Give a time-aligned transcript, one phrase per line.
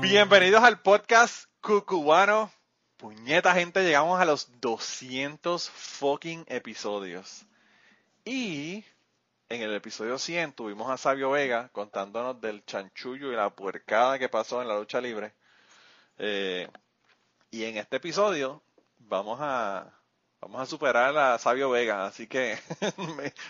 [0.00, 2.50] Bienvenidos al podcast cucubano.
[2.96, 7.46] Puñeta gente, llegamos a los 200 fucking episodios.
[8.24, 8.84] Y
[9.48, 14.28] en el episodio 100 tuvimos a Sabio Vega contándonos del chanchullo y la puercada que
[14.28, 15.32] pasó en la lucha libre.
[16.18, 16.68] Eh,
[17.50, 18.62] y en este episodio
[18.98, 19.92] vamos a,
[20.40, 22.58] vamos a superar a Sabio Vega, así que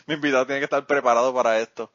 [0.06, 1.92] mi, invitado tiene que estar preparado para esto.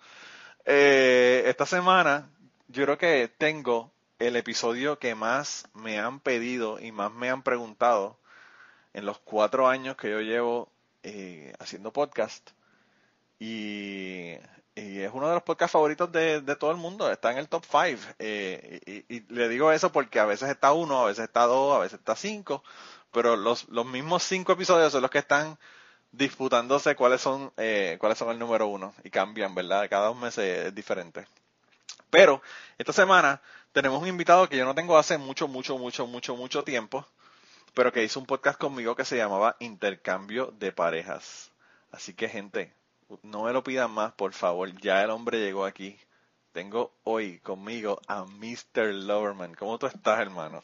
[0.65, 2.29] Eh, esta semana
[2.67, 3.91] yo creo que tengo
[4.21, 8.19] el episodio que más me han pedido y más me han preguntado
[8.93, 12.51] en los cuatro años que yo llevo eh, haciendo podcast.
[13.39, 14.33] Y,
[14.75, 18.13] es uno de los podcasts favoritos de, todo el mundo, está en el top 5.
[18.19, 21.79] Eh, y, le digo eso porque a veces está uno, a veces está dos, a
[21.79, 22.63] veces está cinco,
[23.11, 25.57] pero los, los mismos cinco episodios son los que están
[26.11, 29.89] disputándose cuáles son, eh, cuáles son el número uno y cambian, ¿verdad?
[29.89, 31.25] Cada dos meses es diferente.
[32.11, 32.41] Pero
[32.77, 36.63] esta semana tenemos un invitado que yo no tengo hace mucho, mucho, mucho, mucho, mucho
[36.63, 37.05] tiempo,
[37.73, 41.51] pero que hizo un podcast conmigo que se llamaba Intercambio de Parejas.
[41.91, 42.73] Así que gente,
[43.23, 45.97] no me lo pidan más, por favor, ya el hombre llegó aquí.
[46.51, 48.93] Tengo hoy conmigo a Mr.
[48.93, 49.55] Loverman.
[49.55, 50.61] ¿Cómo tú estás, hermano?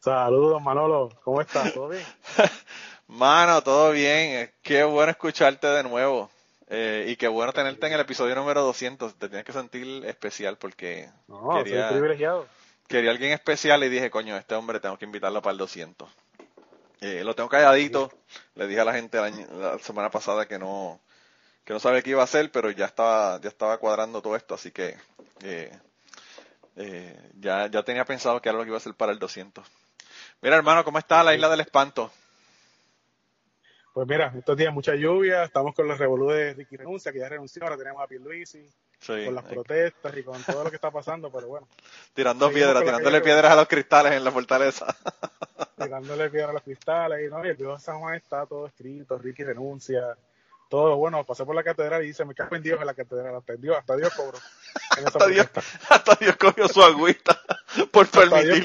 [0.00, 1.10] Saludos, Manolo.
[1.24, 1.74] ¿Cómo estás?
[1.74, 2.04] ¿Todo bien?
[3.06, 4.50] Mano, todo bien.
[4.62, 6.30] Qué bueno escucharte de nuevo.
[6.68, 9.14] Eh, y qué bueno tenerte en el episodio número 200.
[9.14, 11.08] Te tienes que sentir especial porque
[11.54, 12.46] quería, privilegiado.
[12.88, 16.08] quería alguien especial y dije, coño, este hombre tengo que invitarlo para el 200.
[17.00, 18.10] Eh, lo tengo calladito.
[18.54, 21.00] Le dije a la gente la, semana pasada que no
[21.64, 24.54] que no sabía qué iba a hacer, pero ya estaba ya estaba cuadrando todo esto,
[24.54, 24.96] así que
[25.42, 25.72] eh,
[27.34, 29.66] ya, ya tenía pensado que era lo que iba a hacer para el 200.
[30.42, 32.12] Mira, hermano, ¿cómo está la isla del espanto?
[33.96, 37.30] Pues mira, estos días mucha lluvia, estamos con los revolú de Ricky Renuncia, que ya
[37.30, 38.68] renunció, ahora tenemos a Pierluisi,
[38.98, 41.66] sí, con las protestas y con todo lo que está pasando, pero bueno.
[42.12, 44.94] Tirando piedras, tirándole piedras a los cristales en la fortaleza.
[45.82, 49.16] tirándole piedras a los cristales, y no, y el de San Juan está todo escrito,
[49.16, 50.14] Ricky renuncia,
[50.68, 53.36] todo, bueno, pasé por la catedral y dice, me cago en Dios en la catedral,
[53.36, 54.38] hasta Dios, hasta Dios cobró.
[55.06, 55.46] hasta, Dios,
[55.88, 57.40] hasta Dios cogió su agüita
[57.92, 58.64] por permitir,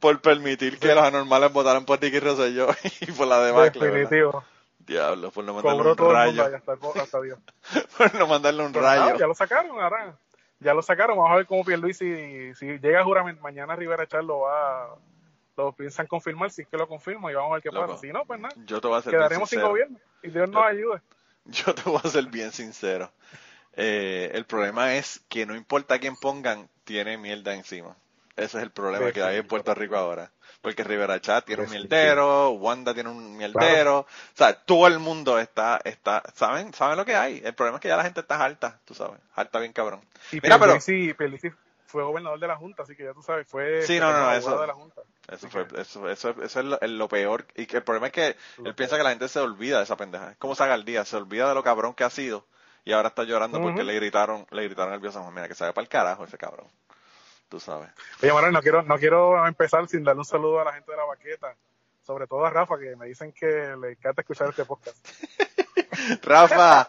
[0.00, 2.68] por permitir que los anormales votaran por Ricky Rosselló
[3.00, 3.72] y por la demás.
[3.72, 4.44] Definitivo.
[4.78, 6.44] Diablo, por no mandarle un rayo.
[6.44, 7.38] hasta, Dios.
[7.98, 9.18] por no mandarle un rayo.
[9.18, 10.16] ya lo sacaron, ahora.
[10.60, 14.02] Ya lo sacaron, vamos a ver cómo Pierluisi, si, si llega a juramento, mañana Rivera
[14.02, 14.96] Echar lo va
[15.58, 17.98] lo piensan confirmar, si es que lo confirma y vamos a ver qué pasa.
[17.98, 18.54] Si no, pues nada.
[18.64, 21.00] Yo te voy a Quedaremos sin gobierno y Dios nos ayude.
[21.66, 23.10] Yo te voy a ser bien sincero.
[23.74, 27.96] Eh, el problema es que no importa quién pongan, tiene mierda encima.
[28.36, 30.30] Ese es el problema que hay en Puerto Rico ahora.
[30.60, 34.00] Porque Rivera Chat tiene un mierdero, Wanda tiene un mierdero.
[34.00, 36.74] O sea, todo el mundo está, está, ¿saben?
[36.74, 37.40] ¿Saben lo que hay?
[37.44, 39.20] El problema es que ya la gente está alta, tú sabes.
[39.34, 40.00] Alta bien cabrón.
[40.32, 40.80] Mira, pero...
[40.80, 41.14] Sí,
[41.86, 44.60] fue gobernador de la Junta, así que ya tú sabes, fue sí, no, no, eso,
[44.60, 45.02] de la Junta.
[45.28, 47.46] Eso, fue, eso, eso, eso, es lo, peor.
[47.54, 49.96] Y que el problema es que él piensa que la gente se olvida de esa
[49.96, 50.32] pendeja.
[50.32, 52.46] Es como día se olvida de lo cabrón que ha sido
[52.84, 55.82] y ahora está llorando porque le gritaron le gritaron al San Mira, que se para
[55.82, 56.66] el carajo ese cabrón.
[57.50, 57.90] Tú sabes.
[58.22, 60.96] Oye, Manuel, no quiero, no quiero empezar sin darle un saludo a la gente de
[60.96, 61.54] la baqueta.
[62.06, 64.96] Sobre todo a Rafa, que me dicen que le encanta escuchar este podcast.
[66.22, 66.88] Rafa,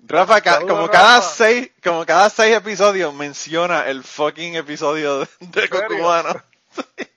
[0.00, 6.42] Rafa, como cada seis, como cada seis episodios menciona el fucking episodio de, de Cocubano.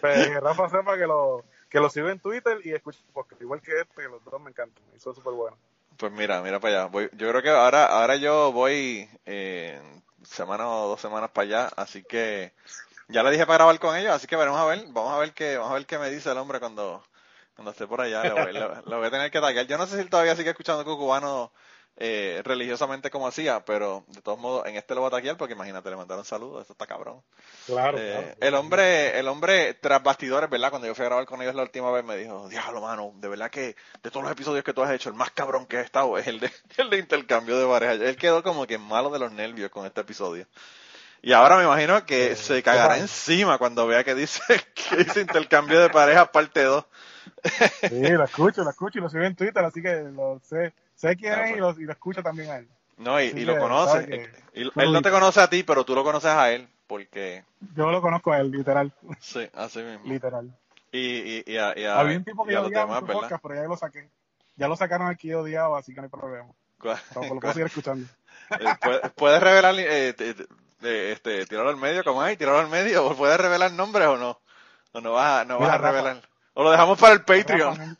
[0.00, 3.80] Pues, Rafa sepa que lo, que lo sigo en Twitter y escucho porque igual que
[3.80, 5.58] este, los dos me encantan, y son súper buenos.
[5.96, 6.86] Pues mira, mira para allá.
[6.86, 9.80] Voy, yo creo que ahora, ahora yo voy eh,
[10.24, 12.52] semana o dos semanas para allá, así que
[13.08, 15.32] ya le dije para grabar con ellos, así que veremos a ver, vamos a ver
[15.32, 17.02] qué, vamos a ver qué me dice el hombre cuando,
[17.54, 18.24] cuando esté por allá.
[18.24, 19.66] Lo voy, a tener que taguear.
[19.66, 21.52] Yo no sé si él todavía sigue escuchando Cucubano
[22.02, 25.52] eh, religiosamente como hacía, pero de todos modos en este lo voy a taquear porque
[25.52, 27.22] imagínate, le mandaron saludos, eso está cabrón.
[27.66, 30.70] Claro, eh, El hombre, el hombre tras bastidores, ¿verdad?
[30.70, 33.28] Cuando yo fui a grabar con ellos la última vez me dijo, diablo, mano, de
[33.28, 35.82] verdad que de todos los episodios que tú has hecho, el más cabrón que he
[35.82, 37.92] estado es el de, el de intercambio de pareja.
[37.92, 40.46] Él quedó como que malo de los nervios con este episodio.
[41.20, 44.40] Y ahora me imagino que se cagará encima cuando vea que dice
[44.74, 46.82] que dice intercambio de pareja parte 2.
[47.90, 51.16] sí, lo escucho, lo escucho y lo sigo en Twitter, así que lo sé Sé
[51.16, 51.60] quién es y, pues.
[51.60, 52.68] lo, y, lo, escucha también a él.
[52.98, 54.30] No, y, lo conoce.
[54.52, 57.42] él no te conoce a ti, pero tú lo conoces a él, porque...
[57.74, 58.92] Yo lo conozco a él, literal.
[59.20, 60.04] Sí, así mismo.
[60.04, 60.54] Literal.
[60.92, 64.10] Y, y, a, Había un tipo que yo odiaba podcast, pero ya lo saqué.
[64.56, 66.50] Ya lo sacaron aquí odiado, así que no hay problema.
[66.82, 68.06] Pero lo puedo seguir escuchando.
[68.50, 70.14] Eh, ¿Puedes revelar, eh,
[70.82, 73.06] este, tirarlo al medio como hay, tirarlo al medio?
[73.06, 74.38] ¿O puedes revelar nombres o no?
[74.92, 76.20] ¿O no vas, no vas a revelar?
[76.52, 77.74] ¿O lo dejamos para el Patreon?
[77.74, 77.96] Rafa,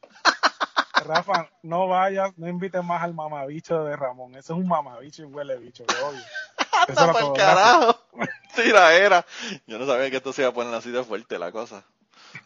[1.62, 4.32] no vayas, no invites más al mamabicho de Ramón.
[4.32, 5.94] Ese es un mamabicho y huele bicho, que.
[6.88, 8.00] Anda para el carajo.
[8.54, 9.24] Tira era.
[9.66, 11.84] Yo no sabía que esto se iba a poner así de fuerte la cosa.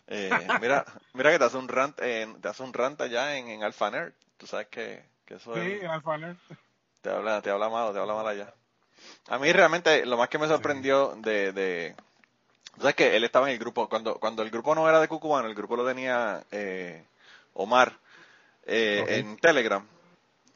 [0.07, 0.31] Eh,
[0.61, 4.15] mira, mira que te hace un rant, te hace un rant allá en, en Alphaner.
[4.37, 6.37] Tú sabes que, que eso Sí, en Alphaner.
[7.03, 8.53] Te habla, te habla malo, te habla mal allá.
[9.29, 11.95] A mí realmente lo más que me sorprendió de, de
[12.79, 15.49] sabes que él estaba en el grupo cuando cuando el grupo no era de Cucubano,
[15.49, 17.05] el grupo lo tenía eh,
[17.53, 17.99] Omar
[18.67, 19.87] eh, en Telegram.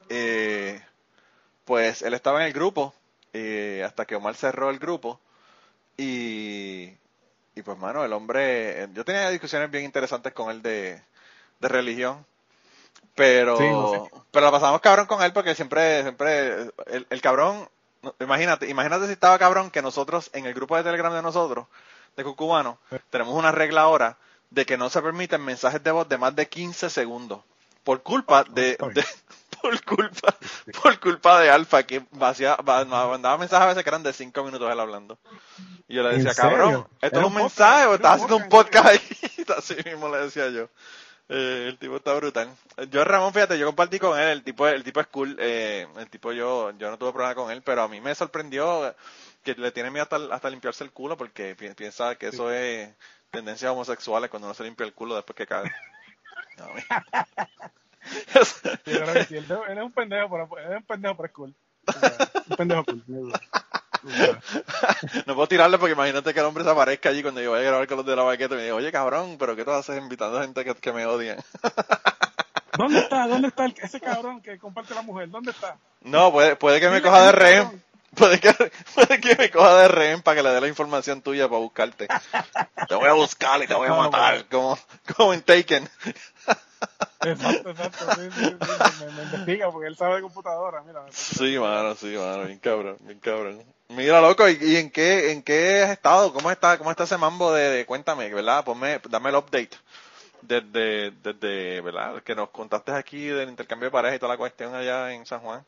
[0.09, 0.81] Eh,
[1.65, 2.95] pues él estaba en el grupo
[3.33, 5.21] eh, hasta que Omar cerró el grupo.
[5.97, 6.93] Y
[7.59, 11.03] y pues mano el hombre yo tenía discusiones bien interesantes con él de,
[11.59, 12.25] de religión
[13.17, 17.69] pero pero la pasamos cabrón con él porque siempre siempre el, el cabrón
[18.21, 21.67] imagínate imagínate si estaba cabrón que nosotros en el grupo de Telegram de nosotros
[22.17, 22.79] de Cucubano
[23.11, 24.19] tenemos una regla ahora
[24.51, 27.41] de que no se permiten mensajes de voz de más de 15 segundos
[27.89, 28.77] por culpa de,
[29.63, 30.37] por culpa
[30.83, 34.71] por culpa de Alfa que vacía, mandaba mensajes a veces que eran de 5 minutos
[34.71, 35.19] él hablando.
[35.89, 38.89] Y yo le decía cabrón esto es un mensaje o estás haciendo un podcast.
[38.89, 39.01] ahí
[39.57, 40.69] así mismo le decía yo.
[41.31, 42.55] Eh, el tipo está brutal.
[42.91, 46.11] Yo Ramón, fíjate, yo compartí con él, el tipo, el tipo es cool, eh, el
[46.11, 48.95] tipo yo, yo no tuve problema con él, pero a mí me sorprendió
[49.43, 52.91] que le tiene miedo hasta, hasta limpiarse el culo porque piensa que eso es
[53.31, 55.73] tendencias homosexuales cuando uno se limpia el culo después que cae.
[59.69, 61.55] Él es un pendejo, pero es un pendejo, pero es cool.
[62.51, 63.05] Un pendejo cool.
[65.27, 67.71] no puedo tirarle porque imagínate que el hombre se aparezca allí cuando yo vaya a
[67.71, 69.99] grabar con los de la baqueta y me diga, oye cabrón, pero ¿qué tú haces
[69.99, 71.39] invitando a gente que, que me odian?
[72.79, 73.27] ¿Dónde está?
[73.27, 75.29] ¿Dónde está ese cabrón que comparte la mujer?
[75.31, 75.77] ¿Dónde está?
[76.03, 77.83] No, puede, puede que me coja de rehén.
[78.15, 78.53] Puede que,
[78.95, 82.09] puede que me coja de rehén para que le dé la información tuya para buscarte.
[82.89, 84.79] Te voy a buscar y te voy a matar, como,
[85.17, 85.89] como en Taken.
[87.21, 88.05] Exacto, exacto.
[88.15, 91.05] Sí, sí, sí, me, investiga porque él sabe de computadora, mira.
[91.11, 93.65] Sí, mano, sí, mano, bien cabrón, bien cabrón.
[93.89, 96.33] Mira, loco, ¿y, en qué en qué has estado?
[96.33, 98.65] ¿Cómo está cómo está ese mambo de, cuéntame, verdad?
[98.65, 99.71] Ponme, dame el update
[100.43, 102.23] desde, desde, ¿verdad?
[102.23, 105.41] Que nos contaste aquí del intercambio de parejas y toda la cuestión allá en San
[105.41, 105.65] Juan.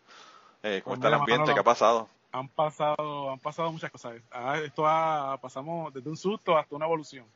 [0.63, 1.53] Eh, ¿Cómo pues está el ambiente?
[1.53, 2.09] ¿Qué ha pasado?
[2.33, 4.15] Han pasado, han pasado muchas cosas.
[4.31, 7.27] Ah, esto ha, pasamos desde un susto hasta una evolución.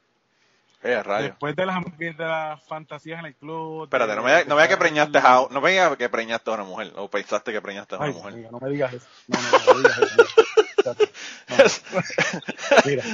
[0.86, 3.84] Eh, Después de las, de las fantasías en el club.
[3.84, 7.08] Espérate, no me, no que preñaste a, no me que preñaste a una mujer, o
[7.08, 8.48] pensaste que preñaste a una mujer.
[8.52, 9.06] no me digas eso.
[9.26, 9.98] No, no, no, me digas
[11.64, 11.82] eso.
[12.84, 13.04] Mira,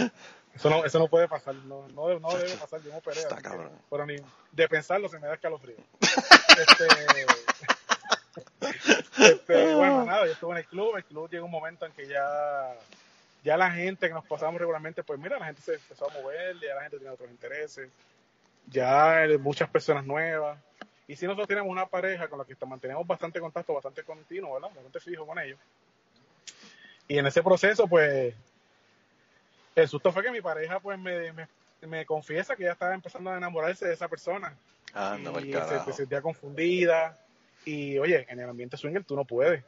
[0.52, 3.20] eso no, eso no puede pasar, no, no, no debe pasar, yo me operé.
[3.20, 3.70] Está cabrón.
[3.88, 4.16] pero ni
[4.50, 5.76] de pensarlo se me da escalofrío.
[6.00, 6.86] este,
[9.18, 12.06] este, bueno, nada, yo estuve en el club, el club llega un momento en que
[12.06, 12.74] ya
[13.42, 16.58] ya la gente que nos pasamos regularmente, pues mira, la gente se empezó a mover,
[16.60, 17.88] ya la gente tiene otros intereses,
[18.66, 20.58] ya muchas personas nuevas.
[21.08, 24.68] Y si nosotros tenemos una pareja con la que mantenemos bastante contacto, bastante continuo, ¿verdad?
[24.74, 25.58] Bastante fijo con ellos.
[27.08, 28.34] Y en ese proceso, pues,
[29.74, 31.32] el susto fue que mi pareja, pues, me,
[31.80, 34.54] me, confiesa que ya estaba empezando a enamorarse de esa persona.
[34.94, 37.18] Ah, no, y se, sentía confundida.
[37.64, 39.62] Y, oye, en el ambiente swinger tú no puedes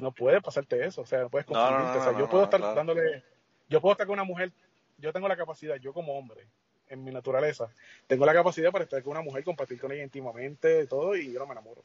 [0.00, 1.98] no puede pasarte eso, o sea, no puedes confundirte.
[1.98, 3.22] o sea, yo puedo estar dándole,
[3.68, 4.52] yo puedo estar con una mujer,
[4.98, 6.46] yo tengo la capacidad, yo como hombre,
[6.88, 7.68] en mi naturaleza,
[8.06, 11.38] tengo la capacidad para estar con una mujer, compartir con ella íntimamente, todo, y yo
[11.38, 11.84] no me enamoro.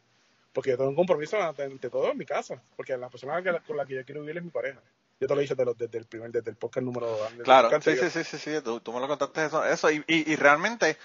[0.51, 3.85] Porque yo tengo un compromiso ante, todo en mi casa, porque la persona con la
[3.85, 4.81] que yo quiero vivir es mi pareja.
[5.19, 7.31] Yo te lo dije desde, el primer, desde el podcast número dos.
[7.43, 10.35] Claro, sí, sí, sí, sí, sí, tú, me lo contaste eso, eso y, y, y
[10.35, 10.97] realmente,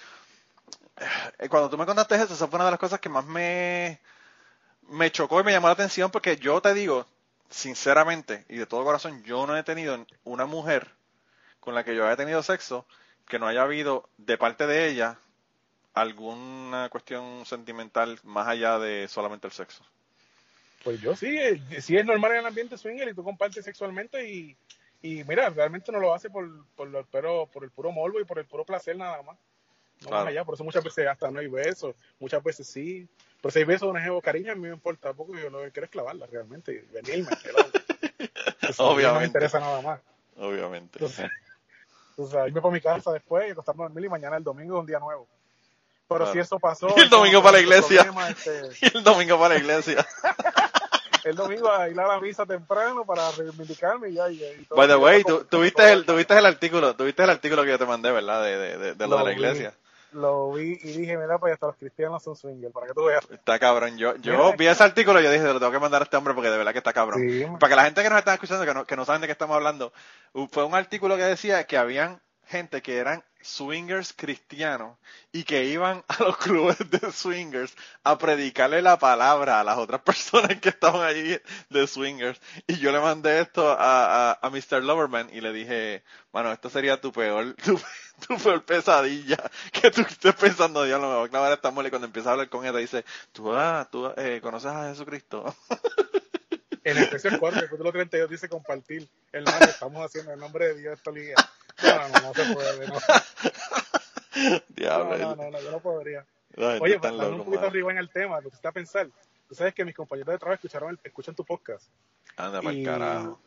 [1.49, 4.01] cuando tú me contaste eso, esa fue una de las cosas que más me,
[4.89, 7.07] me chocó y me llamó la atención porque yo te digo,
[7.49, 10.89] sinceramente y de todo corazón, yo no he tenido una mujer
[11.61, 12.87] con la que yo haya tenido sexo
[13.29, 15.19] que no haya habido de parte de ella
[15.95, 19.85] alguna cuestión sentimental más allá de solamente el sexo.
[20.83, 24.29] Pues yo sí, eh, sí es normal en el ambiente swinger y tú compartes sexualmente
[24.29, 24.57] y,
[25.03, 28.39] y mira, realmente no lo hace por, por, pero por el puro morbo y por
[28.39, 29.37] el puro placer nada más.
[30.05, 33.07] No más allá, por eso muchas veces hasta no hay besos, muchas veces sí,
[33.41, 35.73] pero si hay besos, una jevo cariño, a mí me importa poco, yo lo que
[35.73, 37.31] quiero es clavarla realmente, y venirme.
[38.79, 39.13] Obviamente.
[39.13, 40.01] No me interesa nada más.
[40.37, 40.99] Obviamente.
[40.99, 41.29] Entonces,
[42.11, 44.81] entonces irme para mi casa después y acostarme a dormir y mañana el domingo es
[44.81, 45.27] un día nuevo.
[46.09, 46.89] Pero si eso pasó.
[46.97, 48.07] Y el domingo para la iglesia.
[48.29, 50.07] Este y el domingo para la iglesia.
[51.25, 54.31] el domingo a ir a la misa temprano para reivindicarme y ya.
[54.31, 54.77] Y, y todo.
[54.77, 57.87] By the way, tú, tuviste el, tuviste el artículo, tuviste el artículo que yo te
[57.87, 58.45] mandé, ¿verdad?
[58.45, 59.75] De, de, de, de lo de la vi, iglesia.
[60.13, 63.27] Lo vi y dije, mira, pues hasta los cristianos son swingers, para que tú veas.
[63.31, 63.97] Está cabrón.
[63.97, 66.17] Yo, yo Mira, vi ese artículo y yo dije, lo tengo que mandar a este
[66.17, 67.21] hombre porque de verdad que está cabrón.
[67.21, 67.45] Sí.
[67.59, 69.33] Para que la gente que nos está escuchando, que no, que no saben de qué
[69.33, 69.93] estamos hablando,
[70.51, 74.99] fue un artículo que decía que habían gente que eran swingers cristianos
[75.33, 80.01] y que iban a los clubes de swingers a predicarle la palabra a las otras
[80.03, 82.41] personas que estaban allí de swingers.
[82.67, 84.83] Y yo le mandé esto a, a, Mr.
[84.83, 87.81] Loverman y le dije, bueno, esto sería tu peor, tu,
[88.27, 89.39] tu peor pesadilla,
[89.73, 92.31] que tú estés pensando, Dios, no me va a clavar esta mole y cuando empieza
[92.31, 95.55] a hablar con ella dice, tú, ah, tú eh, conoces a Jesucristo.
[96.83, 99.07] En Efesios 4, después de los 32 dice compartir.
[99.33, 101.35] Hermano, estamos haciendo en el nombre de Dios esta liga.
[101.83, 102.87] No, no, no se puede.
[102.89, 102.95] No,
[104.69, 105.19] Diablo.
[105.19, 106.25] no, no, no, yo no podría.
[106.81, 109.09] Oye, para darle un poquito arriba en el tema, lo que está a pensar.
[109.49, 111.89] Tú sabes que mis compañeros de trabajo escucharon el- escuchan tu podcast.
[112.37, 113.41] Anda para el carajo.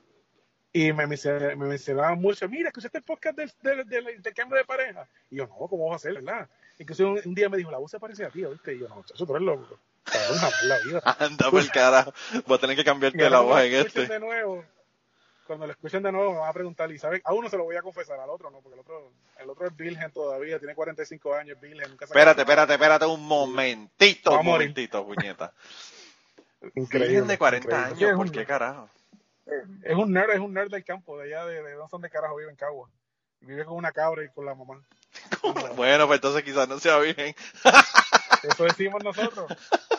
[0.75, 4.65] Y me, mencionaban- me mencionaban mucho, mira, escuchaste el podcast del, del, del intercambio de
[4.65, 5.07] pareja.
[5.29, 6.49] Y yo, no, ¿cómo vas a hacer, verdad?
[6.79, 8.73] Incluso un, un día me dijo, la voz se parece a ti, ¿viste?
[8.73, 9.77] Y yo, no, muchacho, tú eres loco.
[10.63, 11.01] La vida.
[11.19, 12.13] Anda para el carajo.
[12.47, 14.07] Voy a tener que cambiarte la voz en este.
[14.07, 14.65] de nuevo,
[15.45, 17.21] cuando lo escuchen de nuevo me van a preguntar, y ¿sabes?
[17.25, 19.67] A uno se lo voy a confesar, al otro no, porque el otro, el otro
[19.67, 24.39] es virgen todavía, tiene 45 años, es virgen, nunca se Espérate, espérate, espérate un momentito,
[24.39, 25.53] un momentito, puñeta.
[26.75, 27.09] Increíble.
[27.09, 27.97] Virgen de 40 increíble.
[27.97, 28.89] Sí, años, ¿por qué carajo?
[29.83, 32.09] Es un nerd, es un nerd del campo, de allá de, de no sé dónde
[32.09, 32.89] carajo vive en Cagua.
[33.41, 34.81] Vive con una cabra y con la mamá.
[35.75, 37.35] Bueno, pues entonces quizás no sea virgen.
[38.43, 39.51] Eso decimos nosotros.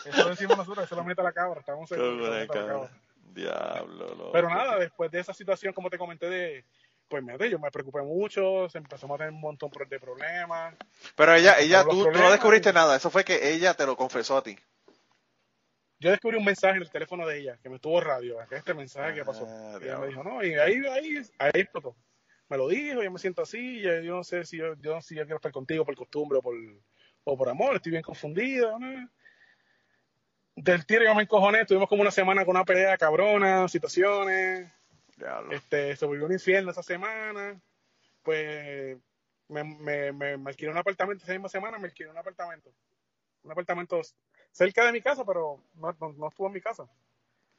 [0.05, 2.89] Eso decimos nosotros, eso lo mete a la cabra, estamos seguros.
[3.35, 4.31] Diablo, loco.
[4.31, 6.65] Pero nada, después de esa situación, como te comenté, de,
[7.07, 10.75] pues mira, yo me preocupé mucho, se empezó a tener un montón de problemas.
[11.15, 12.95] Pero ella, ella, tú, tú no descubriste nada.
[12.95, 14.57] Eso fue que ella te lo confesó a ti.
[15.99, 18.73] Yo descubrí un mensaje en el teléfono de ella que me estuvo radio, que este
[18.73, 19.45] mensaje que pasó.
[19.47, 21.95] Ah, Y ella me dijo, no, y ahí, ahí, ahí explotó.
[22.49, 25.15] Me lo dijo, yo me siento así, yo, yo no sé si yo, yo, si
[25.15, 26.55] yo quiero estar contigo por costumbre o por,
[27.23, 28.77] o por amor, estoy bien confundido.
[28.77, 29.09] ¿no?
[30.55, 34.71] Del tiro yo me encojoné, estuvimos como una semana con una pelea cabrona, situaciones,
[35.17, 35.51] Diablo.
[35.51, 37.59] este, se volvió un infierno esa semana,
[38.23, 38.97] pues
[39.49, 42.71] me, me, me, me alquilé un apartamento esa misma semana, me alquilé un apartamento.
[43.43, 44.01] Un apartamento
[44.51, 46.87] cerca de mi casa, pero no, no, no estuvo en mi casa.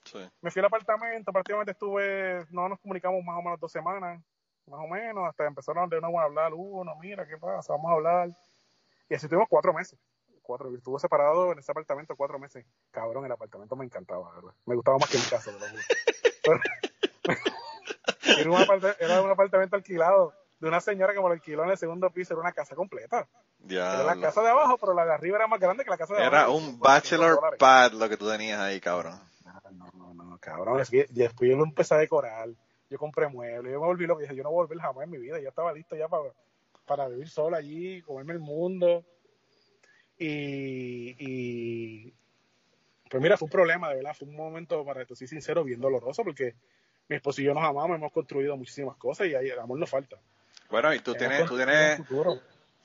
[0.04, 0.18] Sí.
[0.40, 4.22] Me fui al apartamento, prácticamente estuve, no nos comunicamos más o menos dos semanas,
[4.66, 7.74] más o menos, hasta empezaron de nuevo a hablar, uno, mira, ¿qué pasa?
[7.74, 8.28] Vamos a hablar.
[9.08, 9.98] Y así estuvimos cuatro meses.
[10.46, 12.64] Cuatro, estuve separado en ese apartamento cuatro meses.
[12.90, 14.52] Cabrón, el apartamento me encantaba, ¿verdad?
[14.64, 15.50] Me gustaba más que mi casa.
[16.44, 16.60] Pero-
[18.38, 21.76] era, un era un apartamento alquilado de una señora que me lo alquiló en el
[21.78, 23.26] segundo piso, era una casa completa.
[23.68, 26.14] Era la casa de abajo, pero la de arriba era más grande que la casa
[26.14, 26.56] de Era abajo.
[26.56, 29.18] un bachelor pad lo que tú tenías ahí, cabrón.
[29.44, 30.80] Ah, No, no, no, cabrón.
[30.80, 32.48] Es que después yo lo empecé a decorar.
[32.88, 33.72] Yo compré muebles.
[33.72, 34.36] Yo me volví lo que dije.
[34.36, 35.40] Yo no voy a volver jamás en mi vida.
[35.40, 36.30] Ya estaba listo ya para,
[36.86, 39.04] para vivir solo allí, comerme el mundo.
[40.18, 42.12] Y, y.
[43.10, 44.14] Pues mira, fue un problema, de verdad.
[44.14, 46.54] Fue un momento, para ser sincero, bien doloroso porque
[47.08, 47.96] mi esposo y yo nos amamos.
[47.96, 50.16] Hemos construido muchísimas cosas y ahí el amor nos falta.
[50.70, 52.00] Bueno, y tú Hemos tienes, tú tienes,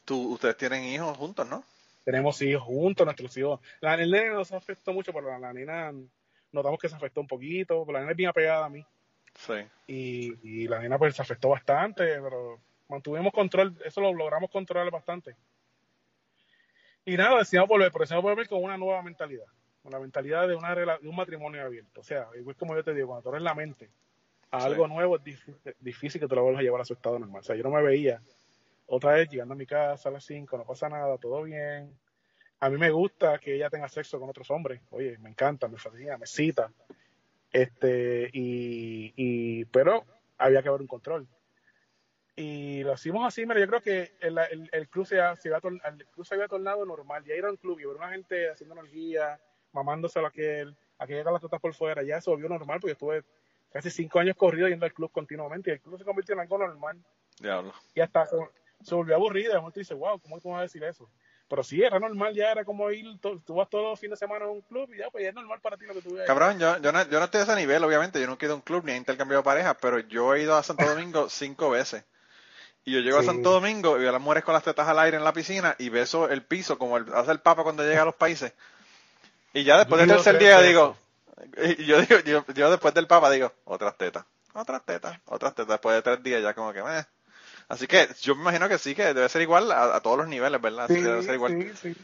[0.05, 1.63] tú, ustedes tienen hijos juntos, ¿no?
[2.03, 3.59] tenemos hijos juntos, nuestros hijos.
[3.79, 5.93] La, el nene no se afectó mucho, pero la, la nena
[6.51, 7.85] notamos que se afectó un poquito.
[7.85, 8.85] pero La nena es bien apegada a mí.
[9.33, 9.53] Sí.
[9.87, 12.59] y, y la nena pues se afectó bastante, pero
[12.89, 15.35] mantuvimos control, eso lo logramos controlar bastante.
[17.05, 19.45] Y nada, decidimos volver, pero decidimos volver con una nueva mentalidad,
[19.81, 22.01] con la mentalidad de, una, de un matrimonio abierto.
[22.01, 23.89] O sea, igual como yo te digo, cuando tú eres la mente
[24.51, 24.65] a Sí.
[24.67, 27.39] algo nuevo es difícil, difícil que te lo vuelvas a llevar a su estado normal.
[27.39, 28.21] O sea, yo no me veía
[28.85, 31.97] otra vez llegando a mi casa a las 5, no pasa nada, todo bien.
[32.59, 34.81] A mí me gusta que ella tenga sexo con otros hombres.
[34.91, 36.71] Oye, me encanta, me fascina, me cita.
[37.51, 40.05] Este, y, y, pero
[40.37, 41.27] había que haber un control.
[42.35, 45.49] Y lo hicimos así, mira, yo creo que el, el, el club, se, ha- se
[45.49, 47.23] había tor- el club se había tornado normal.
[47.25, 49.39] Ya ir a un club y ver una gente haciendo energía,
[49.73, 53.23] mamándoselo a aquel, aquel con las tetas por fuera, ya se volvió normal porque estuve
[53.71, 56.57] casi cinco años corrido yendo al club continuamente y el club se convirtió en algo
[56.57, 56.97] normal.
[57.39, 57.73] Diablo.
[57.93, 58.35] Y hasta se,
[58.81, 59.51] se volvió aburrido.
[59.51, 61.09] Y momento dice, wow, ¿cómo tú vas a decir eso?
[61.49, 64.25] Pero sí, era normal, ya era como ir, to- tú vas todos los fines de
[64.25, 66.13] semana a un club y ya, pues ya es normal para ti lo que tú
[66.13, 66.25] veas.
[66.25, 68.21] Cabrón, yo, yo, no, yo no estoy a ese nivel, obviamente.
[68.21, 70.55] Yo nunca he ido a un club ni he intercambiado parejas, pero yo he ido
[70.55, 72.05] a Santo Domingo cinco veces.
[72.83, 73.27] Y yo llego a Sí.
[73.27, 75.75] Santo Domingo y veo a las mujeres con las tetas al aire en la piscina
[75.77, 78.53] y beso el piso como el- hace el Papa cuando llega a los países.
[79.53, 80.97] Y ya después del tercer día digo,
[81.77, 85.67] y yo digo, yo, yo después del Papa digo, otras tetas, otras tetas, otras tetas.
[85.69, 86.81] Después de tres días ya como que.
[87.67, 90.27] Así que yo me imagino que sí, que debe ser igual a, a todos los
[90.27, 90.87] niveles, ¿verdad?
[90.87, 91.51] Sí, debe ser igual.
[91.75, 91.95] sí, sí.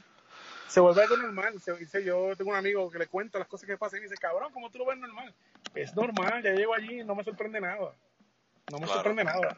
[0.68, 1.60] se vuelve algo normal.
[1.62, 4.16] Se, dice, yo tengo un amigo que le cuenta las cosas que pasan y dice,
[4.18, 5.34] cabrón, ¿cómo tú lo ves normal?
[5.74, 7.92] Es normal, ya llego allí y no me sorprende nada.
[8.72, 8.94] No me Claro.
[8.94, 9.58] sorprende nada.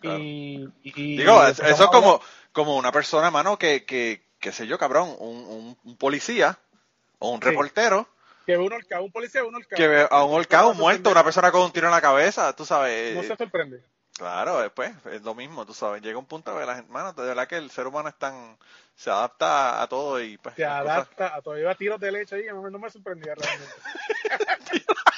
[0.00, 0.18] Claro.
[0.18, 2.20] Y, y- Digo, y eso es como,
[2.52, 6.58] como una persona, mano, que, que, qué sé yo, cabrón, un, un, un policía
[7.18, 7.48] o un Sí.
[7.48, 8.08] reportero
[8.46, 9.76] Que ve un horcado, un policía un horcado.
[9.76, 12.00] que ve a un holcado, No un muerto, una persona con un tiro en la
[12.00, 13.14] cabeza, tú sabes.
[13.16, 13.82] No se sorprende.
[14.16, 16.02] Claro, después es lo mismo, tú sabes.
[16.02, 18.58] Llega un punto que la gente, mano, de verdad que el ser humano es tan,
[18.96, 20.56] se adapta a todo y pues.
[20.56, 21.54] Se las cosas- adapta a todo.
[21.54, 23.74] Lleva tiros de leche ahí, no me sorprendía realmente.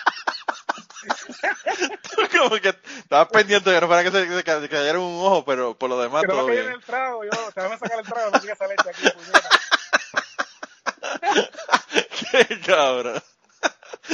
[2.39, 5.77] como que estabas pendiente de no fuera que se, que se cayera un ojo, pero
[5.77, 6.71] por lo demás Que no todo me bien.
[6.73, 9.49] el trago, yo, te voy a sacar el trago, no esa leche aquí, puñeta.
[12.31, 13.23] Qué cabrón.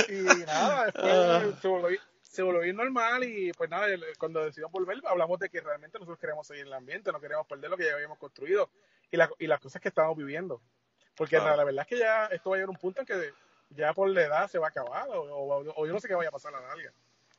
[0.09, 3.87] Y nada, después se volvió, se volvió normal y pues nada,
[4.19, 7.47] cuando decidimos volver hablamos de que realmente nosotros queremos seguir en el ambiente, no queremos
[7.47, 8.71] perder lo que ya habíamos construido
[9.11, 10.61] y, la- y las cosas que estamos viviendo.
[11.16, 13.07] Porque la, la verdad es que ya esto va a llegar a un punto en
[13.07, 13.33] que
[13.70, 16.14] ya por la edad se va a acabar o, o- o yo no sé qué
[16.14, 16.92] vaya a pasar a la larga.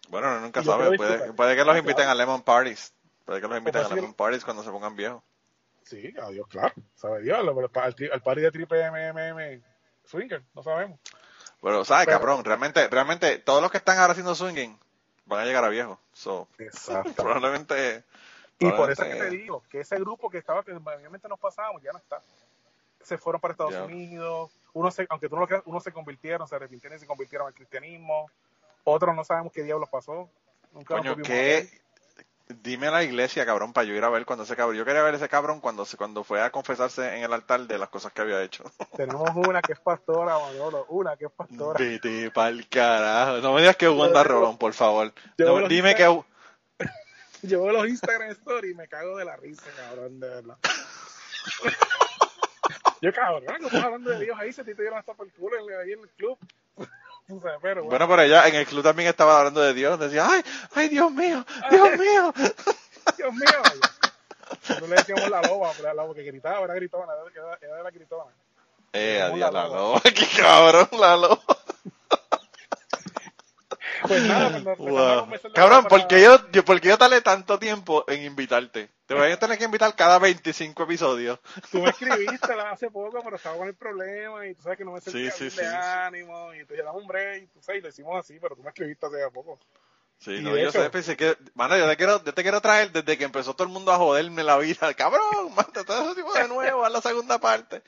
[0.09, 2.93] Bueno, uno nunca sabe, puede, que los Ah, inviten a Lemon Parties.
[3.25, 5.21] Puede que los inviten a Lemon Parties cuando se pongan viejos.
[5.83, 9.61] Sí, adiós, claro, sabe Dios, al, al party de triple MMM
[10.05, 10.99] Swinger, no sabemos.
[11.61, 12.43] Pero, ¿sabes, Pero- cabrón?
[12.45, 14.77] Realmente, realmente, todos los que están ahora haciendo swinging
[15.25, 15.97] van a llegar a viejos.
[16.13, 17.11] So, Exacto.
[17.23, 18.03] probablemente.
[18.59, 21.39] Y por eso es que te digo que ese grupo que estaba, que obviamente nos
[21.39, 22.21] pasábamos, ya no está.
[23.01, 23.73] Se fueron para Estados.
[23.85, 27.07] Unidos, unos se, aunque tú no lo creas, unos se convirtieron, se arrepintieron y se
[27.07, 28.29] convirtieron al cristianismo,
[28.83, 30.29] otros no sabemos qué diablos pasó.
[30.71, 31.69] Nunca Coño, ¿qué?
[32.49, 34.77] Dime a la iglesia, cabrón, para yo ir a ver cuando ese cabrón.
[34.77, 37.89] Yo quería ver ese cabrón cuando, cuando fue a confesarse en el altar de las
[37.89, 38.63] cosas que había hecho.
[38.95, 41.77] Tenemos una que es pastora, Manolo, una que es pastora.
[41.77, 43.37] Vete pa'l carajo.
[43.39, 45.11] No me digas que Wanda Rolón, por favor.
[45.37, 46.23] No, dime Instagram-
[46.79, 46.87] que.
[47.47, 50.57] Yo veo los Instagram Stories y me cago de la risa, cabrón, de verdad.
[53.01, 53.53] Yo, cabrón, ¿no?
[53.67, 56.09] estamos hablando de Dios ahí, se te dieron hasta por el culo ahí en el
[56.09, 56.37] club.
[57.29, 57.89] O sea, pero bueno.
[57.89, 59.99] Bueno, pero ella en el club también estaba hablando de Dios.
[59.99, 60.41] Decía, ay,
[60.73, 62.33] ay, Dios mío, Dios mío.
[63.17, 63.61] Dios mío.
[64.49, 67.91] Nosotros le decíamos la loba, pero la loba que gritaba, era gritona, era, era la
[67.91, 68.31] gritona.
[68.93, 69.77] Eh, adiós, la la loba.
[69.77, 70.01] loba.
[70.03, 71.56] Qué cabrón, la loba.
[74.07, 75.29] Pues nada, cuando Wow.
[75.53, 78.89] Cabrón, para- ¿por qué yo, yo, por qué yo tardé tanto tiempo en invitarte?
[79.05, 81.39] Te voy a tener que invitar cada 25 episodios.
[81.71, 84.91] Tú me escribiste hace poco, pero estaba con el problema y tú sabes que no
[84.91, 87.83] me sentía Sí, sí, de ánimo y te damos un break y tú sabes, y
[87.83, 89.59] lo hicimos así, pero tú me escribiste hace poco.
[90.19, 92.59] Sí, Y no, yo hecho- sé, pensé que, mano, yo te quiero, yo te quiero
[92.59, 94.93] traer desde que empezó todo el mundo a joderme la vida.
[94.97, 97.83] Cabrón, manda todo eso tipo de nuevo a la segunda parte.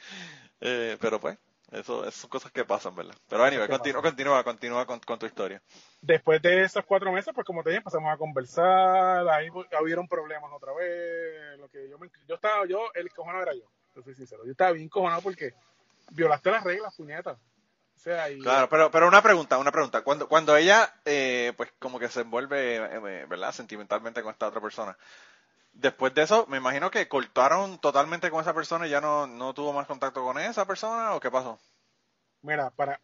[0.61, 1.37] Eh, pero pues,
[1.71, 3.15] eso, son cosas que pasan, ¿verdad?
[3.27, 5.61] Pero anyway, continúa, continúa, continúa con, con tu historia.
[6.01, 10.51] Después de esos cuatro meses, pues como te dije, empezamos a conversar, ahí hubieron problemas
[10.53, 14.15] otra vez, lo que yo me, yo estaba, yo, el cojonado era yo, te soy
[14.15, 15.53] sincero, yo estaba bien cojonado porque
[16.11, 17.37] violaste las reglas, puñetas.
[17.37, 20.01] O sea, y Claro, pero, pero una pregunta, una pregunta.
[20.03, 23.51] Cuando, cuando ella, eh, pues como que se envuelve, eh, ¿verdad?
[23.51, 24.97] Sentimentalmente con esta otra persona.
[25.79, 29.53] Después de eso, me imagino que cortaron totalmente con esa persona y ya no, no
[29.53, 31.57] tuvo más contacto con esa persona o qué pasó.
[32.41, 32.99] Mira, para.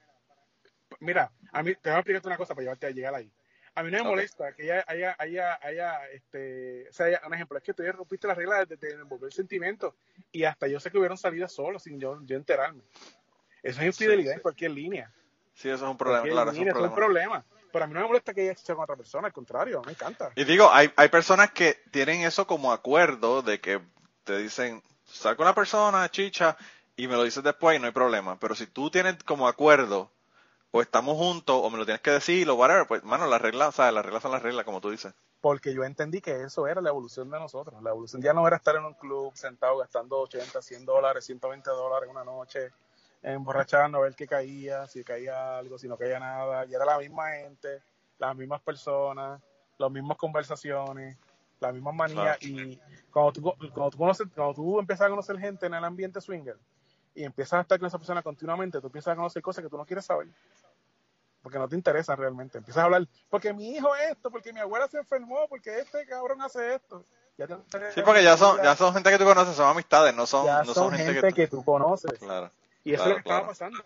[1.00, 3.32] Mira, a mí te voy a explicarte una cosa para llevarte a llegar ahí.
[3.76, 7.58] A mí no me molesta que ella haya, haya, haya, este, o sea, un ejemplo,
[7.58, 9.94] es que tú ya rompiste las reglas de, de envolver sentimientos
[10.34, 12.84] y hasta yo sé que hubieron salido solos sin yo, yo enterarme.
[13.64, 14.36] Eso es infidelidad Sí, sí.
[14.36, 15.14] en cualquier línea.
[15.54, 17.46] Sí, eso es un problema, Cualquier claro, eso es línea, eso es un problema.
[17.76, 19.92] Pero a mí no me molesta que ella esté con otra persona, al contrario, me
[19.92, 20.32] encanta.
[20.38, 23.82] Y digo, hay, hay personas que tienen eso como acuerdo de que
[24.24, 26.56] te dicen, sal con la persona, chicha,
[26.96, 28.40] y me lo dices después y no hay problema.
[28.40, 30.10] Pero si tú tienes como acuerdo,
[30.72, 33.68] o estamos juntos, o me lo tienes que decir, o whatever, pues, mano, las reglas,
[33.68, 35.14] o sea, las reglas son las reglas, como tú dices.
[35.42, 37.84] Porque yo entendí que eso era la evolución de nosotros.
[37.84, 41.70] La evolución ya no era estar en un club sentado gastando 80, 100 dólares, 120
[41.72, 42.72] dólares una noche,
[43.34, 46.66] emborrachando a ver qué caía, si caía algo, si no caía nada.
[46.66, 47.82] Y era la misma gente,
[48.20, 49.42] las mismas personas,
[49.78, 51.18] las mismas conversaciones,
[51.60, 52.38] las mismas manías.
[52.42, 52.80] Y
[53.12, 53.42] cuando tú,
[53.74, 56.58] cuando, tú conoces, cuando tú empiezas a conocer gente en el ambiente swinger
[57.16, 59.78] y empiezas a estar con esa persona continuamente, tú empiezas a conocer cosas que tú
[59.78, 60.28] no quieres saber.
[61.42, 62.58] Porque no te interesa realmente.
[62.58, 66.42] Empiezas a hablar, porque mi hijo esto, porque mi abuela se enfermó, porque este cabrón
[66.42, 67.06] hace esto.
[67.38, 67.94] Ya te interesa.
[67.94, 70.60] Sí, porque ya son, ya son gente que tú conoces, son amistades, no son, Ya
[70.60, 72.20] no son son gente, gente que, que tú conoces.
[72.20, 72.52] tú- Claro.
[72.86, 73.84] Y eso Claro, es lo que estaba pasando.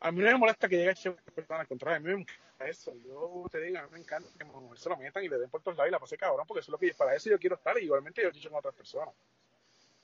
[0.00, 0.94] A mí no me molesta que llegue
[1.34, 2.92] persona, al contrario, a mí me encanta eso.
[3.04, 5.50] Yo te digo, a mí me encanta que mujer se lo metan y le den
[5.50, 7.38] por todos lados y la pase cabrón, porque eso es lo que para eso yo
[7.38, 9.14] quiero estar y igualmente yo he dicho con otras personas.